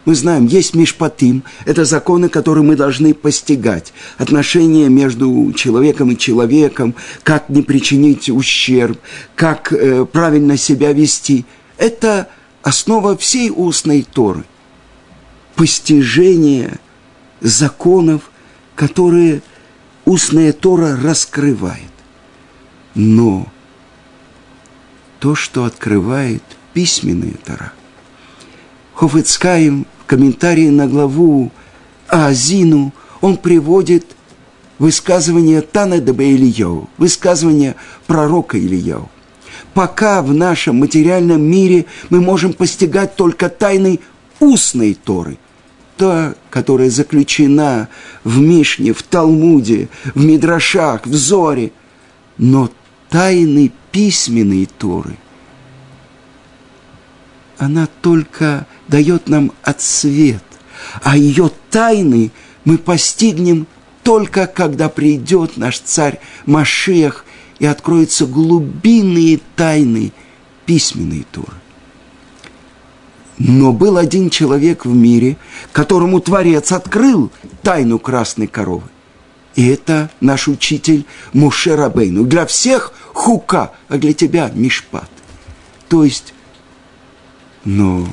Мы 0.06 0.16
знаем, 0.16 0.48
есть 0.48 0.74
Мишпатим, 0.74 1.44
это 1.66 1.86
законы, 1.86 2.28
которые 2.28 2.64
мы 2.64 2.76
должны 2.76 3.14
постигать. 3.14 3.94
Отношения 4.18 4.90
между 4.90 5.54
человеком 5.54 6.12
и 6.12 6.18
человеком, 6.18 6.96
как 7.24 7.50
не 7.50 7.62
причинить 7.62 8.30
ущерб, 8.30 9.00
как 9.36 9.72
э, 9.72 10.06
правильно 10.06 10.58
себя 10.58 10.92
вести– 10.94 11.46
это 11.82 12.28
основа 12.62 13.18
всей 13.18 13.50
устной 13.50 14.04
Торы. 14.04 14.46
Постижение 15.56 16.80
законов, 17.42 18.30
которые 18.76 19.42
устная 20.06 20.54
Тора 20.54 20.98
раскрывает. 21.02 21.92
Но 22.96 23.48
то, 25.20 25.36
что 25.36 25.66
открывает 25.66 26.44
письменная 26.74 27.36
Тора. 27.46 27.74
Хофицкаем 28.94 29.86
в 30.04 30.06
комментарии 30.06 30.70
на 30.70 30.88
главу 30.88 31.52
Азину 32.08 32.94
он 33.22 33.38
приводит 33.38 34.06
высказывание 34.80 35.62
Тана 35.62 36.00
Дебе 36.00 36.36
Ильяу, 36.36 36.90
высказывание 36.98 37.76
пророка 38.08 38.58
Ильяу– 38.58 39.10
пока 39.74 40.22
в 40.22 40.34
нашем 40.34 40.78
материальном 40.78 41.42
мире 41.42 41.86
мы 42.10 42.22
можем 42.22 42.54
постигать 42.54 43.16
только 43.16 43.50
тайны 43.50 44.00
устной 44.40 44.94
Торы, 44.94 45.38
та, 46.02 46.34
которая 46.50 46.90
заключена 46.90 47.88
в 48.24 48.40
Мишне, 48.40 48.92
в 48.92 49.04
Талмуде, 49.04 49.88
в 50.16 50.26
Мидрашах, 50.26 51.06
в 51.06 51.14
Зоре, 51.14 51.74
но 52.40 52.72
тайны 53.12 53.72
письменной 53.92 54.68
Торы, 54.80 55.16
она 57.60 57.88
только 58.02 58.66
дает 58.88 59.30
нам 59.30 59.52
отсвет, 59.62 60.44
а 61.04 61.16
ее 61.16 61.52
тайны 61.70 62.32
мы 62.66 62.80
постигнем 62.80 63.68
только 64.02 64.48
когда 64.48 64.90
придет 64.90 65.56
наш 65.56 65.78
царь 65.78 66.20
Машех 66.48 67.26
и 67.60 67.68
откроются 67.68 68.26
глубинные 68.26 69.40
тайны 69.56 70.14
письменной 70.66 71.28
Торы. 71.32 71.54
Но 73.44 73.74
был 73.74 73.98
один 73.98 74.30
человек 74.30 74.86
в 74.86 74.94
мире, 74.94 75.36
которому 75.72 76.20
Творец 76.22 76.72
открыл 76.72 77.32
тайну 77.64 77.98
красной 77.98 78.46
коровы. 78.46 78.84
И 79.56 79.68
это 79.68 80.12
наш 80.20 80.48
учитель 80.48 81.06
Муше 81.34 81.76
Рабейну. 81.76 82.24
Для 82.24 82.46
всех 82.46 82.94
хука, 83.14 83.72
а 83.90 83.98
для 83.98 84.14
тебя 84.14 84.52
мишпат. 84.54 85.10
То 85.90 86.04
есть, 86.04 86.36
но 87.66 88.08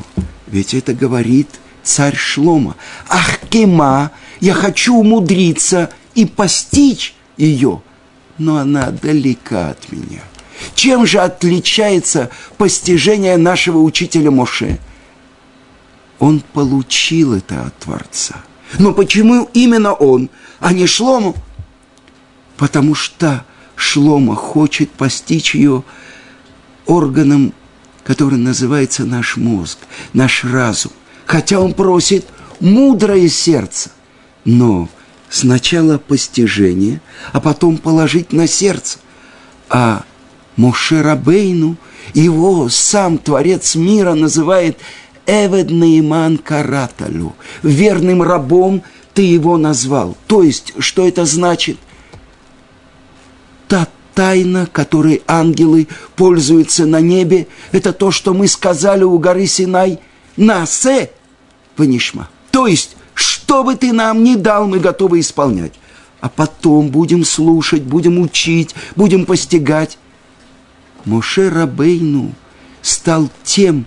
ведь 0.47 0.73
это 0.73 0.95
говорит 0.95 1.49
царь 1.83 2.17
Шлома. 2.17 2.77
Ах, 3.11 3.39
Кема, 3.51 4.13
я 4.41 4.55
хочу 4.55 4.97
умудриться 4.97 5.91
и 6.15 6.25
постичь 6.25 7.15
ее, 7.37 7.83
но 8.39 8.57
она 8.57 8.91
далека 8.91 9.71
от 9.71 9.93
меня. 9.93 10.23
Чем 10.75 11.07
же 11.07 11.19
отличается 11.19 12.31
постижение 12.57 13.37
нашего 13.37 13.81
учителя 13.81 14.31
Моше? 14.31 14.79
Он 16.19 16.41
получил 16.41 17.35
это 17.35 17.67
от 17.67 17.79
Творца. 17.79 18.37
Но 18.79 18.93
почему 18.93 19.49
именно 19.55 19.93
он, 19.93 20.31
а 20.61 20.73
не 20.73 20.87
Шлому? 20.87 21.35
Потому 22.57 22.95
что 22.95 23.45
Шлома 23.77 24.35
хочет 24.35 24.91
постичь 24.91 25.55
ее 25.55 25.85
органом, 26.87 27.55
который 28.05 28.39
называется 28.39 29.05
наш 29.05 29.37
мозг, 29.37 29.79
наш 30.13 30.45
разум. 30.45 30.93
Хотя 31.27 31.61
он 31.61 31.75
просит 31.75 32.27
мудрое 32.61 33.29
сердце. 33.29 33.91
Но 34.45 34.89
сначала 35.31 35.99
постижение, 35.99 37.01
а 37.33 37.41
потом 37.41 37.77
положить 37.77 38.33
на 38.33 38.47
сердце. 38.47 38.99
А 39.69 40.05
Моше 40.57 41.03
Рабейну, 41.03 41.77
его 42.15 42.69
сам 42.69 43.19
Творец 43.19 43.75
мира 43.77 44.15
называет 44.15 44.79
Эвед 45.29 45.71
Наиман 45.71 46.39
Караталю. 46.39 47.35
Верным 47.63 48.23
рабом 48.23 48.83
ты 49.13 49.23
его 49.23 49.59
назвал. 49.59 50.17
То 50.27 50.43
есть, 50.43 50.73
что 50.79 51.07
это 51.07 51.27
значит? 51.27 51.77
Та 53.69 53.87
тайна, 54.15 54.67
которой 54.67 55.23
ангелы 55.29 55.87
пользуются 56.17 56.87
на 56.87 57.01
небе, 57.01 57.47
это 57.73 57.93
то, 57.93 58.11
что 58.11 58.33
мы 58.33 58.49
сказали 58.49 59.05
у 59.05 59.19
горы 59.19 59.47
Синай, 59.47 60.01
насе 60.37 61.11
ванишма. 61.77 62.31
То 62.51 62.67
есть, 62.67 62.97
что 63.15 63.63
бы 63.65 63.77
ты 63.77 63.93
нам 63.93 64.25
ни 64.25 64.35
дал, 64.35 64.67
мы 64.67 64.79
готовы 64.79 65.21
исполнять. 65.21 65.75
А 66.21 66.31
потом 66.31 66.89
будем 66.89 67.25
слушать, 67.25 67.83
будем 67.83 68.19
учить, 68.19 68.75
будем 68.97 69.27
постигать. 69.27 69.99
Моше 71.05 71.51
Рабейну 71.51 72.33
стал 72.81 73.29
тем, 73.45 73.85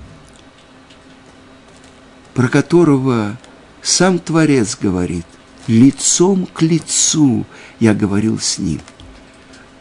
про 2.33 2.47
которого 2.47 3.37
сам 3.81 4.19
Творец 4.19 4.77
говорит, 4.79 5.25
лицом 5.67 6.47
к 6.51 6.61
лицу 6.61 7.45
я 7.79 7.93
говорил 7.93 8.39
с 8.39 8.57
ним. 8.57 8.81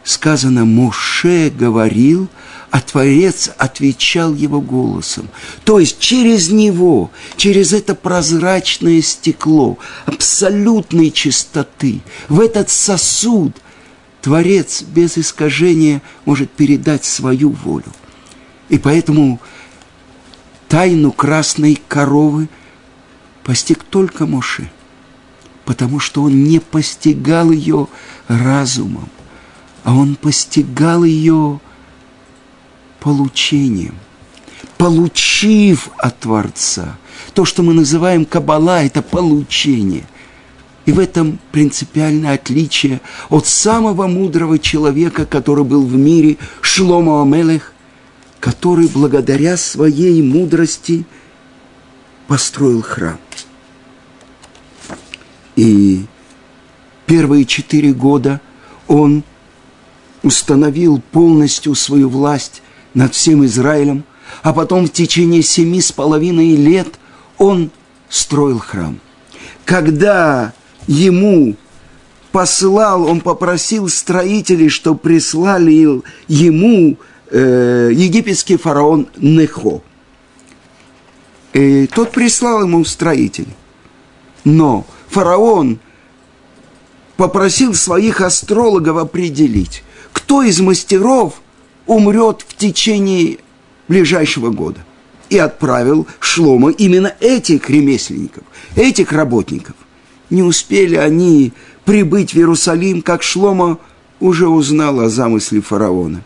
Сказано, 0.03 0.65
Моше 0.65 1.51
говорил, 1.51 2.27
а 2.71 2.81
Творец 2.81 3.51
отвечал 3.57 4.33
его 4.33 4.59
голосом. 4.59 5.29
То 5.63 5.77
есть 5.79 5.99
через 5.99 6.49
него, 6.49 7.11
через 7.35 7.71
это 7.71 7.93
прозрачное 7.93 9.01
стекло 9.01 9.77
абсолютной 10.05 11.11
чистоты, 11.11 12.01
в 12.29 12.39
этот 12.39 12.69
сосуд 12.69 13.55
Творец 14.21 14.81
без 14.81 15.17
искажения 15.17 16.01
может 16.25 16.49
передать 16.49 17.05
свою 17.05 17.49
волю. 17.49 17.91
И 18.69 18.77
поэтому 18.77 19.39
тайну 20.71 21.11
красной 21.11 21.77
коровы 21.89 22.47
постиг 23.43 23.83
только 23.83 24.25
Моше, 24.25 24.71
потому 25.65 25.99
что 25.99 26.23
он 26.23 26.45
не 26.45 26.59
постигал 26.59 27.51
ее 27.51 27.89
разумом, 28.29 29.09
а 29.83 29.93
он 29.93 30.15
постигал 30.15 31.03
ее 31.03 31.59
получением. 33.01 33.95
Получив 34.77 35.89
от 35.97 36.19
Творца. 36.19 36.97
То, 37.33 37.43
что 37.43 37.63
мы 37.63 37.73
называем 37.73 38.23
Кабала, 38.23 38.81
это 38.81 39.01
получение. 39.01 40.05
И 40.85 40.93
в 40.93 40.99
этом 40.99 41.37
принципиальное 41.51 42.35
отличие 42.35 43.01
от 43.27 43.45
самого 43.45 44.07
мудрого 44.07 44.57
человека, 44.57 45.25
который 45.25 45.65
был 45.65 45.85
в 45.85 45.97
мире, 45.97 46.37
Шлома 46.61 47.21
Амелех, 47.21 47.73
который 48.41 48.87
благодаря 48.87 49.55
своей 49.55 50.21
мудрости 50.21 51.05
построил 52.27 52.81
храм. 52.81 53.19
И 55.55 56.05
первые 57.05 57.45
четыре 57.45 57.93
года 57.93 58.41
он 58.87 59.23
установил 60.23 61.01
полностью 61.11 61.75
свою 61.75 62.09
власть 62.09 62.63
над 62.95 63.13
всем 63.13 63.45
Израилем, 63.45 64.03
а 64.41 64.53
потом 64.53 64.87
в 64.87 64.91
течение 64.91 65.43
семи 65.43 65.79
с 65.79 65.91
половиной 65.91 66.55
лет 66.55 66.99
он 67.37 67.69
строил 68.09 68.57
храм. 68.57 68.99
Когда 69.65 70.53
ему 70.87 71.55
посылал, 72.31 73.05
он 73.05 73.21
попросил 73.21 73.87
строителей, 73.87 74.69
что 74.69 74.95
прислали 74.95 76.01
ему 76.27 76.97
э, 77.31 77.89
египетский 77.93 78.57
фараон 78.57 79.07
Нехо. 79.17 79.81
И 81.53 81.87
тот 81.87 82.11
прислал 82.11 82.63
ему 82.63 82.85
строителей. 82.85 83.55
Но 84.43 84.85
фараон 85.09 85.79
попросил 87.17 87.73
своих 87.73 88.21
астрологов 88.21 88.97
определить, 88.97 89.83
кто 90.13 90.43
из 90.43 90.59
мастеров 90.59 91.41
умрет 91.87 92.45
в 92.47 92.55
течение 92.55 93.39
ближайшего 93.87 94.49
года. 94.49 94.83
И 95.29 95.37
отправил 95.37 96.07
Шлома 96.19 96.71
именно 96.71 97.13
этих 97.21 97.69
ремесленников, 97.69 98.43
этих 98.75 99.13
работников. 99.13 99.75
Не 100.29 100.43
успели 100.43 100.95
они 100.95 101.53
прибыть 101.85 102.33
в 102.33 102.37
Иерусалим, 102.37 103.01
как 103.01 103.23
Шлома 103.23 103.77
уже 104.19 104.47
узнал 104.47 104.99
о 104.99 105.09
замысле 105.09 105.61
фараона 105.61 106.21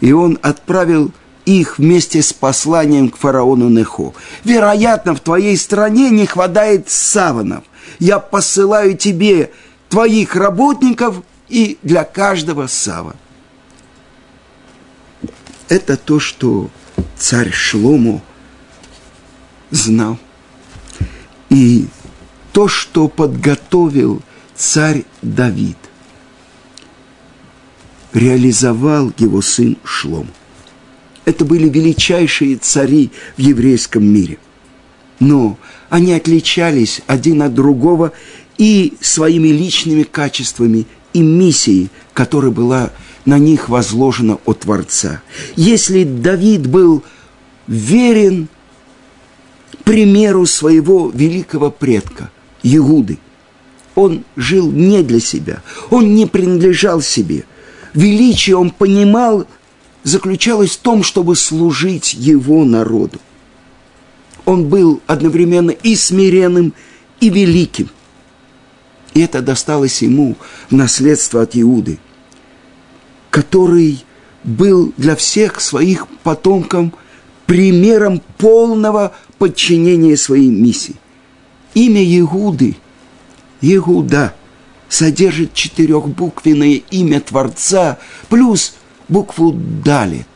и 0.00 0.12
он 0.12 0.38
отправил 0.42 1.12
их 1.44 1.78
вместе 1.78 2.22
с 2.22 2.32
посланием 2.32 3.10
к 3.10 3.16
фараону 3.16 3.68
Нехо. 3.68 4.12
Вероятно, 4.44 5.14
в 5.14 5.20
твоей 5.20 5.56
стране 5.56 6.10
не 6.10 6.26
хватает 6.26 6.90
саванов. 6.90 7.64
Я 7.98 8.18
посылаю 8.18 8.96
тебе 8.96 9.50
твоих 9.88 10.36
работников 10.36 11.22
и 11.48 11.78
для 11.82 12.04
каждого 12.04 12.66
сава. 12.66 13.16
Это 15.68 15.96
то, 15.96 16.20
что 16.20 16.70
царь 17.16 17.52
Шлому 17.52 18.22
знал. 19.70 20.18
И 21.48 21.88
то, 22.52 22.68
что 22.68 23.08
подготовил 23.08 24.22
царь 24.54 25.04
Давид 25.22 25.79
реализовал 28.12 29.12
его 29.18 29.40
сын 29.40 29.76
Шлом. 29.84 30.28
Это 31.24 31.44
были 31.44 31.68
величайшие 31.68 32.56
цари 32.56 33.10
в 33.36 33.40
еврейском 33.40 34.04
мире. 34.04 34.38
Но 35.18 35.58
они 35.90 36.12
отличались 36.14 37.02
один 37.06 37.42
от 37.42 37.54
другого 37.54 38.12
и 38.56 38.94
своими 39.00 39.48
личными 39.48 40.02
качествами, 40.02 40.86
и 41.12 41.22
миссией, 41.22 41.90
которая 42.14 42.50
была 42.50 42.90
на 43.24 43.38
них 43.38 43.68
возложена 43.68 44.38
от 44.44 44.60
Творца. 44.60 45.22
Если 45.56 46.04
Давид 46.04 46.66
был 46.66 47.02
верен 47.66 48.48
примеру 49.84 50.46
своего 50.46 51.10
великого 51.12 51.70
предка, 51.70 52.30
Иуды, 52.62 53.18
он 53.94 54.24
жил 54.36 54.70
не 54.70 55.02
для 55.02 55.20
себя, 55.20 55.62
он 55.90 56.14
не 56.14 56.26
принадлежал 56.26 57.02
себе– 57.02 57.44
величие 57.94 58.56
он 58.56 58.70
понимал, 58.70 59.46
заключалось 60.02 60.76
в 60.76 60.80
том, 60.80 61.02
чтобы 61.02 61.36
служить 61.36 62.14
его 62.14 62.64
народу. 62.64 63.18
Он 64.44 64.68
был 64.68 65.00
одновременно 65.06 65.70
и 65.70 65.94
смиренным, 65.94 66.74
и 67.20 67.28
великим. 67.28 67.90
И 69.12 69.20
это 69.20 69.42
досталось 69.42 70.02
ему 70.02 70.36
в 70.70 70.74
наследство 70.74 71.42
от 71.42 71.56
Иуды, 71.56 71.98
который 73.30 74.04
был 74.44 74.94
для 74.96 75.16
всех 75.16 75.60
своих 75.60 76.08
потомков 76.22 76.90
примером 77.46 78.22
полного 78.38 79.14
подчинения 79.38 80.16
своей 80.16 80.48
миссии. 80.48 80.94
Имя 81.74 82.02
Иуды, 82.02 82.76
Иуда– 83.60 84.34
содержит 84.90 85.54
четырехбуквенное 85.54 86.82
имя 86.90 87.20
Творца 87.20 87.98
плюс 88.28 88.74
букву 89.08 89.52
«далит». 89.52 90.26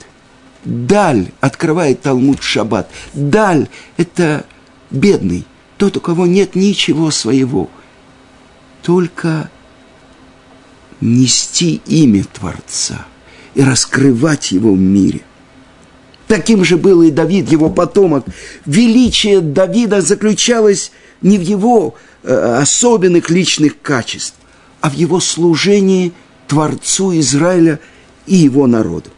Даль 0.65 1.27
открывает 1.41 2.01
Талмуд 2.01 2.43
Шаббат. 2.43 2.89
Даль– 3.13 3.69
это 3.99 4.47
бедный, 4.91 5.45
тот, 5.77 5.99
у 5.99 6.01
кого 6.01 6.27
нет 6.27 6.55
ничего 6.55 7.11
своего. 7.11 7.69
Только 8.83 9.51
нести 11.03 11.83
имя 11.87 12.25
Творца 12.25 13.05
и 13.55 13.63
раскрывать 13.63 14.53
его 14.53 14.73
в 14.73 14.79
мире. 14.79 15.21
Таким 16.29 16.65
же 16.65 16.79
был 16.79 17.03
и 17.03 17.11
Давид, 17.11 17.51
его 17.51 17.69
потомок. 17.69 18.25
Величие 18.65 19.41
Давида 19.41 20.01
заключалось 20.01 20.93
не 21.21 21.37
в 21.37 21.43
его 21.43 21.97
э, 22.23 22.59
особенных 22.63 23.29
личных 23.29 23.81
качествах, 23.83 24.44
а 24.85 24.91
в 24.91 24.93
его 24.93 25.19
служении 25.19 26.13
Творцу 26.47 27.19
Израиля 27.19 27.81
и 28.27 28.35
его 28.35 28.67
народу. 28.67 29.09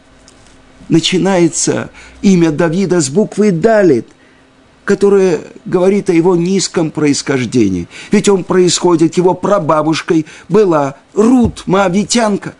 Начинается 0.87 1.89
имя 2.21 2.51
Давида 2.51 3.01
с 3.01 3.09
буквы 3.09 3.51
«Далит», 3.51 4.07
которое 4.85 5.41
говорит 5.65 6.09
о 6.09 6.13
его 6.13 6.37
низком 6.37 6.89
происхождении. 6.89 7.89
Ведь 8.11 8.29
он 8.29 8.45
происходит, 8.45 9.17
его 9.17 9.33
прабабушкой 9.33 10.25
была 10.47 10.95
Рут, 11.13 11.63
Моавитянка. 11.65 12.55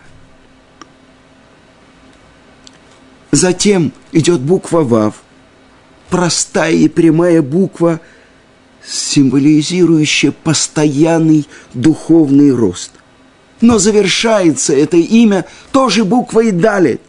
Затем 3.31 3.93
идет 4.11 4.41
буква 4.41 4.81
«Вав», 4.81 5.23
простая 6.09 6.73
и 6.73 6.89
прямая 6.89 7.41
буква, 7.41 8.01
символизирующая 8.87 10.31
постоянный 10.31 11.47
духовный 11.73 12.53
рост. 12.53 12.91
Но 13.59 13.79
завершается 13.79 14.73
это 14.73 14.97
имя 14.97 15.45
тоже 15.71 16.05
буквой 16.05 16.51
«Далит». 16.51 17.01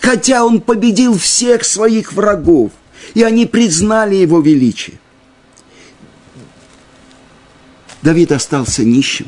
Хотя 0.00 0.44
он 0.44 0.60
победил 0.60 1.18
всех 1.18 1.64
своих 1.64 2.12
врагов, 2.12 2.72
и 3.14 3.22
они 3.22 3.46
признали 3.46 4.14
его 4.14 4.40
величие. 4.40 4.98
Давид 8.02 8.32
остался 8.32 8.82
нищим. 8.82 9.26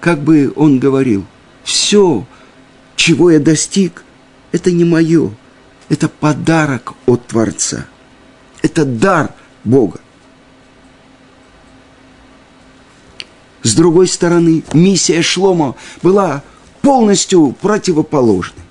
Как 0.00 0.20
бы 0.20 0.52
он 0.56 0.80
говорил, 0.80 1.24
все, 1.62 2.26
чего 2.96 3.30
я 3.30 3.38
достиг, 3.38 4.04
это 4.50 4.72
не 4.72 4.84
мое, 4.84 5.32
это 5.88 6.08
подарок 6.08 6.94
от 7.06 7.26
Творца, 7.28 7.86
это 8.62 8.84
дар 8.84 9.34
Бога. 9.64 10.00
С 13.62 13.74
другой 13.74 14.08
стороны, 14.08 14.64
миссия 14.72 15.22
Шлома 15.22 15.76
была 16.02 16.42
полностью 16.80 17.52
противоположной. 17.60 18.64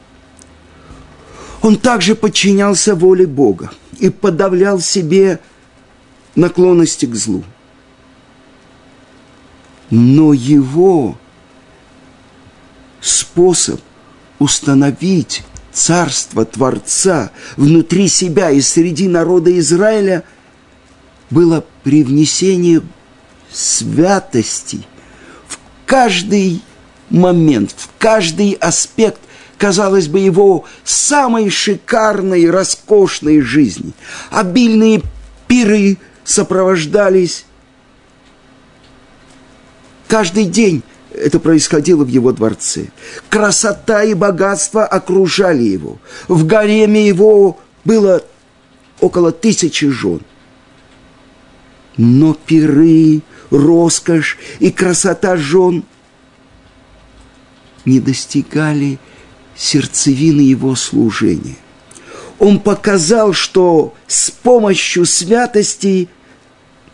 Он 1.62 1.78
также 1.78 2.16
подчинялся 2.16 2.96
воле 2.96 3.28
Бога 3.28 3.72
и 4.00 4.10
подавлял 4.10 4.80
себе 4.80 5.40
наклонности 6.36 7.06
к 7.06 7.16
злу. 7.16 7.44
Но 9.90 10.34
его 10.34 11.18
способ 13.00 13.80
установить 14.40 15.44
царство 15.74 16.46
Творца 16.46 17.32
внутри 17.58 18.08
себя 18.08 18.52
и 18.52 18.62
среди 18.62 19.08
народа 19.08 19.58
Израиля 19.60 20.24
было 21.30 21.64
привнесение 21.84 22.82
святости 23.52 24.86
в 25.48 25.58
каждый 25.86 26.62
момент, 27.10 27.74
в 27.76 27.90
каждый 27.98 28.54
аспект 28.54 29.20
казалось 29.62 30.08
бы, 30.08 30.20
его 30.20 30.66
самой 30.84 31.52
шикарной, 31.52 32.50
роскошной 32.50 33.42
жизни. 33.42 33.94
Обильные 34.32 35.04
пиры 35.48 36.00
сопровождались 36.24 37.46
каждый 40.08 40.46
день 40.46 40.82
это 41.14 41.40
происходило 41.40 42.04
в 42.04 42.08
его 42.08 42.32
дворце. 42.32 42.88
Красота 43.30 44.04
и 44.04 44.14
богатство 44.14 44.86
окружали 44.86 45.64
его. 45.64 46.00
В 46.28 46.46
гареме 46.46 47.08
его 47.08 47.60
было 47.84 48.24
около 49.00 49.32
тысячи 49.32 49.90
жен. 49.90 50.22
Но 51.98 52.34
пиры, 52.34 53.22
роскошь 53.50 54.38
и 54.60 54.72
красота 54.72 55.38
жен 55.38 55.84
не 57.86 58.00
достигали 58.00 59.00
сердцевины 59.56 60.42
его 60.42 60.76
служения. 60.76 61.58
Он 62.40 62.60
показал, 62.60 63.34
что 63.34 63.94
с 64.08 64.32
помощью 64.32 65.06
святости 65.06 66.10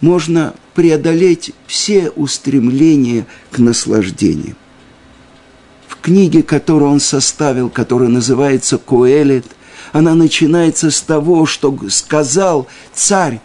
можно 0.01 0.53
преодолеть 0.73 1.51
все 1.65 2.09
устремления 2.11 3.25
к 3.51 3.59
наслаждению. 3.59 4.55
В 5.87 5.97
книге, 5.97 6.43
которую 6.43 6.91
он 6.91 6.99
составил, 6.99 7.69
которая 7.69 8.09
называется 8.09 8.77
«Коэлет», 8.77 9.45
она 9.93 10.15
начинается 10.15 10.91
с 10.91 11.01
того, 11.01 11.45
что 11.45 11.75
сказал 11.89 12.67
царь 12.93 13.39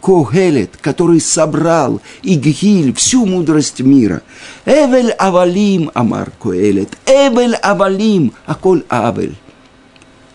Когелет, 0.00 0.76
который 0.80 1.20
собрал 1.20 2.00
Иггиль, 2.22 2.94
всю 2.94 3.26
мудрость 3.26 3.80
мира. 3.80 4.22
Эвель 4.64 5.10
авалим, 5.10 5.90
Амар 5.94 6.30
Коэлет, 6.40 6.96
Эвель 7.06 7.54
авалим, 7.54 8.32
Аколь 8.46 8.84
Авель. 8.88 9.36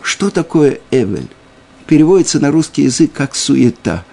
Что 0.02 0.30
такое 0.30 0.80
Эвель? 0.90 1.28
Переводится 1.86 2.40
на 2.40 2.50
русский 2.50 2.82
язык 2.82 3.12
как 3.12 3.34
суета. 3.34 4.04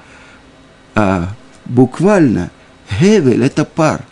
А 0.95 1.29
буквально 1.65 2.51
Эвель– 2.99 3.43
это 3.45 3.65
пар. 3.65 4.05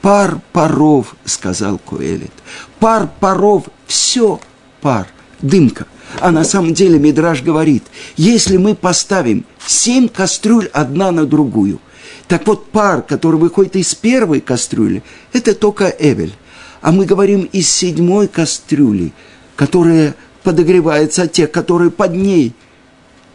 Пар 0.00 0.40
паров, 0.52 1.14
сказал 1.24 1.78
Коэлет. 1.78 2.32
Пар 2.80 3.08
паров– 3.20 3.64
все 3.86 4.40
пар, 4.80 5.06
дымка. 5.40 5.86
А 6.20 6.30
на 6.30 6.44
самом 6.44 6.74
деле 6.74 6.98
Мидраж 6.98 7.42
говорит, 7.42 7.84
если 8.16 8.56
мы 8.56 8.74
поставим 8.74 9.44
семь 9.66 10.08
кастрюль 10.08 10.68
одна 10.72 11.10
на 11.10 11.24
другую, 11.24 11.80
так 12.28 12.46
вот 12.46 12.70
пар, 12.70 13.02
который 13.02 13.38
выходит 13.38 13.76
из 13.76 13.94
первой 13.94 14.40
кастрюли, 14.40 15.02
это 15.32 15.54
только 15.54 15.86
Эвель. 15.86 16.34
А 16.80 16.90
мы 16.90 17.04
говорим 17.04 17.42
из 17.52 17.70
седьмой 17.70 18.26
кастрюли, 18.28 19.12
которая 19.56 20.14
подогревается 20.42 21.22
от 21.22 21.32
тех, 21.32 21.50
которые 21.50 21.90
под 21.90 22.14
ней. 22.14 22.54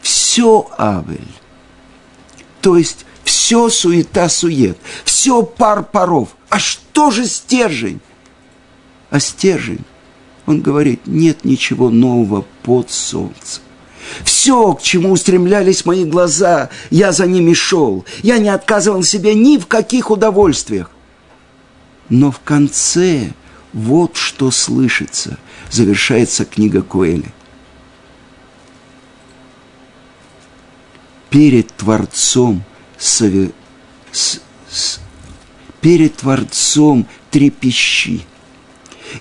Все 0.01 0.69
Авель. 0.77 1.27
То 2.62 2.77
есть 2.77 3.06
все 3.27 3.69
суета-сует, 3.69 4.77
все 5.03 5.43
пар 5.43 5.83
паров. 5.83 6.29
А 6.49 6.59
что 6.59 7.11
же 7.11 7.25
стержень? 7.25 7.99
А 9.09 9.19
стержень 9.19 9.83
он 10.45 10.61
говорит, 10.61 11.01
нет 11.05 11.43
ничего 11.43 11.89
нового 11.89 12.45
под 12.63 12.89
солнцем. 12.89 13.63
Все, 14.23 14.73
к 14.73 14.81
чему 14.81 15.11
устремлялись 15.11 15.83
мои 15.83 16.05
глаза, 16.05 16.69
я 16.89 17.11
за 17.11 17.27
ними 17.27 17.53
шел. 17.53 18.05
Я 18.23 18.37
не 18.37 18.47
отказывал 18.47 19.03
себе 19.03 19.35
ни 19.35 19.57
в 19.57 19.67
каких 19.67 20.09
удовольствиях. 20.09 20.89
Но 22.07 22.31
в 22.31 22.39
конце 22.39 23.33
вот 23.73 24.15
что 24.15 24.51
слышится, 24.51 25.37
завершается 25.69 26.45
книга 26.45 26.81
Коэли. 26.81 27.33
Перед 31.29 31.67
Творцом 31.75 32.63
сове... 32.97 33.51
с... 34.12 34.39
С... 34.69 34.99
перед 35.81 36.15
Творцом 36.15 37.07
трепещи– 37.31 38.25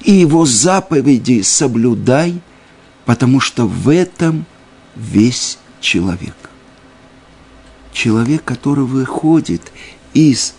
и 0.05 0.13
его 0.13 0.47
заповеди 0.47 1.43
соблюдай, 1.43 2.41
потому 3.05 3.41
что 3.41 3.67
в 3.67 3.89
этом 3.89 4.47
весь 4.95 5.59
человек. 5.81 6.35
Человек, 7.93 8.45
который 8.45 8.85
выходит 8.85 9.63
из, 10.13 10.55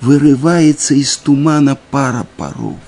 вырывается 0.00 0.94
из 0.94 1.16
тумана 1.16 1.76
пара 1.90 2.26
паров 2.36 2.78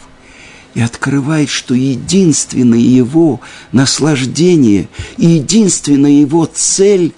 и 0.74 0.80
открывает, 0.80 1.48
что 1.48 1.74
единственное 1.74 2.78
его 2.78 3.40
наслаждение 3.72 4.88
и 5.16 5.26
единственная 5.26 6.12
его 6.12 6.46
цель 6.46 7.12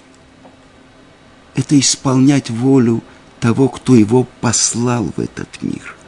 это 1.61 1.79
исполнять 1.79 2.49
волю 2.49 3.01
того, 3.39 3.69
кто 3.69 3.95
его 3.95 4.27
послал 4.41 5.05
в 5.15 5.19
этот 5.19 5.61
мир– 5.61 5.95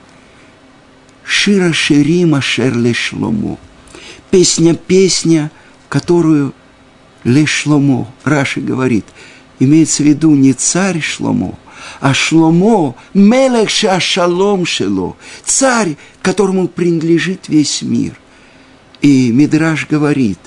Шира 1.23 1.71
Ширима 1.71 2.41
Шерле 2.41 2.93
Шломо. 2.93 3.57
Песня-песня, 4.29 5.51
которую 5.89 6.53
Ле 7.23 7.45
Шломо, 7.45 8.13
Раши 8.23 8.59
говорит, 8.59 9.05
имеется 9.59 10.03
в 10.03 10.05
виду 10.05 10.31
не 10.35 10.53
царь 10.53 11.01
Шломо, 11.01 11.57
а 12.01 12.13
Шломо, 12.13 12.95
Мелех 13.13 13.69
Шашалом 13.69 14.65
Шело, 14.65 15.15
царь, 15.45 15.95
которому 16.21 16.67
принадлежит 16.67 17.47
весь 17.47 17.81
мир. 17.81 18.19
И 19.01 19.31
Мидраш 19.31 19.87
говорит, 19.87 20.39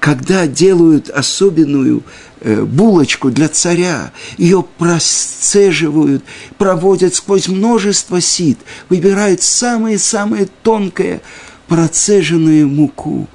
когда 0.00 0.46
делают 0.46 1.10
особенную 1.10 2.02
э, 2.40 2.62
булочку 2.62 3.30
для 3.30 3.48
царя, 3.48 4.12
ее 4.38 4.64
процеживают, 4.78 6.24
проводят 6.58 7.14
сквозь 7.14 7.48
множество 7.48 8.20
сит, 8.20 8.58
выбирают 8.88 9.42
самое-самое 9.42 10.48
тонкое 10.62 11.22
процеженную 11.68 12.68
муку. 12.68 13.28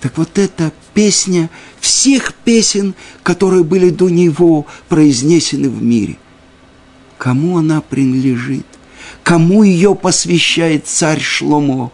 Так 0.00 0.18
вот 0.18 0.38
эта 0.38 0.72
песня 0.92 1.50
всех 1.80 2.34
песен, 2.34 2.94
которые 3.22 3.64
были 3.64 3.90
до 3.90 4.08
него 4.08 4.66
произнесены 4.88 5.68
в 5.68 5.82
мире. 5.82 6.18
Кому 7.18 7.58
она 7.58 7.80
принадлежит? 7.80 8.66
Кому 9.22 9.62
ее 9.62 9.94
посвящает 9.94 10.86
царь 10.86 11.20
Шломо? 11.20 11.90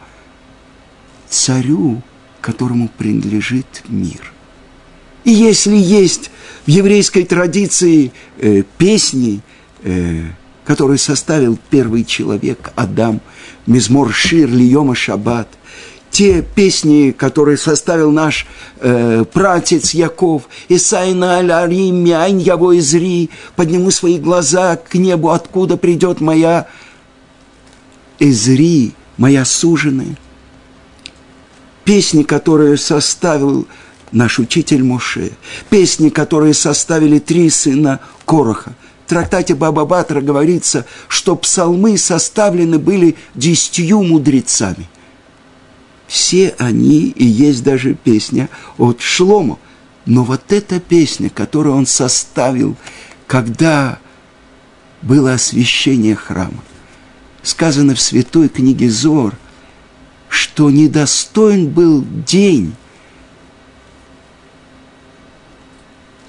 Царю, 1.29 2.03
которому 2.51 2.89
принадлежит 2.89 3.83
мир. 3.89 4.33
И 5.23 5.31
если 5.31 5.77
есть 5.77 6.31
в 6.67 6.71
еврейской 6.71 7.23
традиции 7.23 8.11
э, 8.39 8.65
песни, 8.77 9.41
э, 9.85 10.25
которые 10.65 10.99
составил 10.99 11.57
первый 11.71 12.05
человек 12.05 12.73
Адам, 12.75 13.21
Мизмор 13.67 14.13
Шир, 14.13 14.51
Льома 14.51 14.97
Шаббат, 14.97 15.49
те 16.11 16.43
песни, 16.43 17.13
которые 17.17 17.57
составил 17.57 18.11
наш 18.11 18.49
э, 18.81 19.25
пратец 19.33 19.95
Яков, 19.95 20.49
Исайна 20.69 21.39
Алярим, 21.39 22.03
Мяйн 22.05 22.39
Яво 22.39 22.77
Изри, 22.77 23.31
подниму 23.55 23.93
свои 23.93 24.19
глаза 24.19 24.77
к 24.77 24.97
небу, 24.97 25.31
откуда 25.31 25.77
придет 25.77 26.21
моя 26.21 26.67
Изри, 28.19 28.95
моя 29.19 29.45
суженая. 29.45 30.17
Песни, 31.91 32.23
которые 32.23 32.77
составил 32.77 33.67
наш 34.13 34.39
учитель 34.39 34.85
Моше, 34.85 35.33
песни, 35.71 36.09
которые 36.09 36.55
составили 36.55 37.19
три 37.19 37.51
сына 37.51 37.99
Короха. 38.25 38.75
В 39.05 39.09
трактате 39.09 39.57
Баба 39.57 39.85
Батра 39.85 40.21
говорится, 40.21 40.87
что 41.09 41.35
псалмы 41.35 41.99
составлены 41.99 42.79
были 42.79 43.17
десятью 43.35 44.05
мудрецами. 44.05 44.89
Все 46.07 46.55
они, 46.59 47.09
и 47.09 47.25
есть 47.25 47.65
даже 47.65 47.95
песня 47.95 48.49
от 48.79 49.01
Шлому. 49.01 49.59
Но 50.07 50.23
вот 50.23 50.53
эта 50.53 50.79
песня, 50.79 51.29
которую 51.29 51.75
он 51.75 51.87
составил, 51.87 52.77
когда 53.27 53.99
было 55.03 55.33
освящение 55.33 56.15
храма, 56.15 56.63
сказано 57.43 57.97
в 57.97 58.01
святой 58.01 58.49
книге 58.49 58.89
Зор, 58.89 59.35
что 60.41 60.71
недостоин 60.71 61.69
был 61.69 62.03
день, 62.27 62.75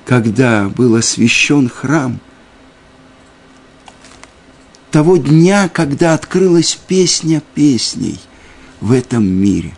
когда 0.04 0.68
был 0.68 0.96
освящен 0.96 1.70
храм, 1.70 2.20
того 4.92 5.16
дня, 5.16 5.70
когда 5.70 6.14
открылась 6.14 6.76
песня 6.76 7.42
песней 7.56 8.20
в 8.82 8.92
этом 8.92 9.26
мире. 9.26 9.74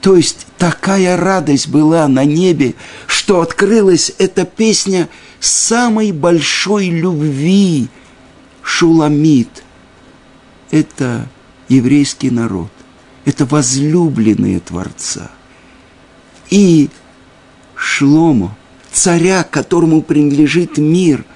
То 0.00 0.14
есть 0.14 0.46
такая 0.56 1.16
радость 1.16 1.66
была 1.66 2.06
на 2.06 2.24
небе, 2.24 2.76
что 3.08 3.40
открылась 3.40 4.12
эта 4.18 4.44
песня 4.44 5.08
самой 5.40 6.12
большой 6.12 6.86
любви 6.86 7.88
Шуламит. 8.62 9.64
Это 10.70 11.28
еврейский 11.68 12.30
народ, 12.30 12.70
это 13.28 13.44
возлюбленные 13.44 14.58
Творца. 14.58 15.30
И 16.48 16.88
Шломо– 17.74 18.56
царя, 18.90 19.44
которому 19.44 20.00
принадлежит 20.00 20.78
мир. 20.78 21.26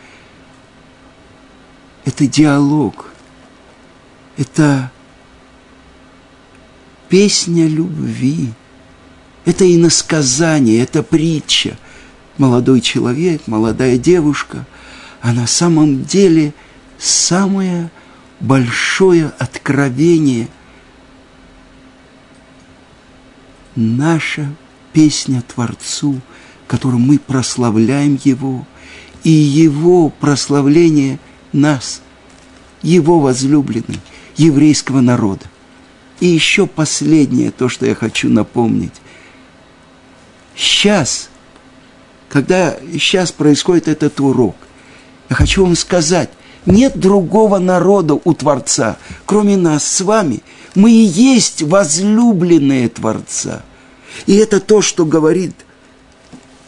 Это 2.07 2.27
диалог, 2.27 3.11
это 4.39 4.91
песня 7.11 7.69
любви, 7.69 8.49
это 9.45 9.71
иносказание, 9.71 10.83
это 10.83 11.03
притча. 11.03 11.77
Молодой 12.39 12.81
человек, 12.81 13.43
молодая 13.47 13.99
девушка, 13.99 14.67
а 15.21 15.35
на 15.35 15.47
самом 15.47 16.05
деле 16.05 16.55
самое 16.97 17.91
большое 18.41 19.31
откровение– 19.39 20.49
наша 23.77 24.55
песня 24.93 25.43
Творцу– 25.43 26.21
которым 26.73 27.03
мы 27.03 27.19
прославляем 27.19 28.19
Его, 28.25 28.67
и 29.25 29.31
Его 29.31 30.09
прославление 30.09 31.19
нас, 31.53 32.01
Его 32.81 33.21
возлюбленный, 33.21 34.01
еврейского 34.39 35.03
народа. 35.03 35.45
И 36.21 36.27
еще 36.27 36.67
последнее, 36.67 37.51
то, 37.51 37.69
что 37.69 37.85
я 37.85 37.95
хочу 37.95 38.31
напомнить. 38.31 38.95
Сейчас, 40.57 41.29
когда 42.31 42.75
сейчас 42.93 43.33
происходит 43.33 43.87
этот 43.87 44.19
урок, 44.21 44.57
я 45.29 45.37
хочу 45.37 45.65
вам 45.67 45.77
сказать, 45.77 46.31
нет 46.67 46.99
другого 46.99 47.59
народа 47.59 48.15
у 48.15 48.35
Творца, 48.35 48.97
кроме 49.27 49.57
нас 49.57 49.85
с 49.85 50.01
вами. 50.01 50.43
Мы 50.75 50.91
и 50.91 51.05
есть 51.05 51.63
возлюбленные 51.63 52.89
Творца. 52.89 53.63
И 54.27 54.37
это 54.37 54.61
то, 54.61 54.83
что 54.83 55.05
говорит– 55.05 55.55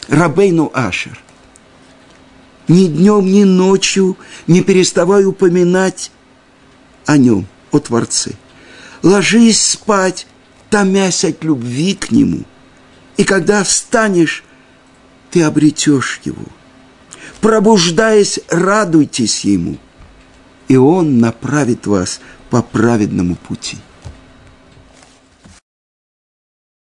Рабейну 0.08 0.70
Ашер. 0.74 1.18
Ни 2.68 2.86
днем, 2.86 3.26
ни 3.26 3.44
ночью 3.44 4.16
не 4.46 4.62
переставай 4.62 5.24
упоминать 5.24 6.10
о 7.06 7.16
нем, 7.18 7.46
о 7.72 7.78
Творце. 7.78 8.32
Ложись 9.02 9.62
спать, 9.62 10.26
томясь 10.70 11.24
от 11.24 11.44
любви 11.44 11.94
к 11.94 12.10
Нему. 12.10 12.44
И 13.16 13.24
когда 13.24 13.62
встанешь, 13.64 14.44
ты 15.30 15.42
обретешь 15.42 16.20
Его. 16.24 16.44
Пробуждаясь, 17.44 18.40
радуйтесь 18.48 19.44
Ему, 19.44 19.76
и 20.66 20.78
Он 20.78 21.18
направит 21.18 21.86
вас 21.86 22.20
по 22.48 22.62
праведному 22.62 23.34
пути. 23.34 23.76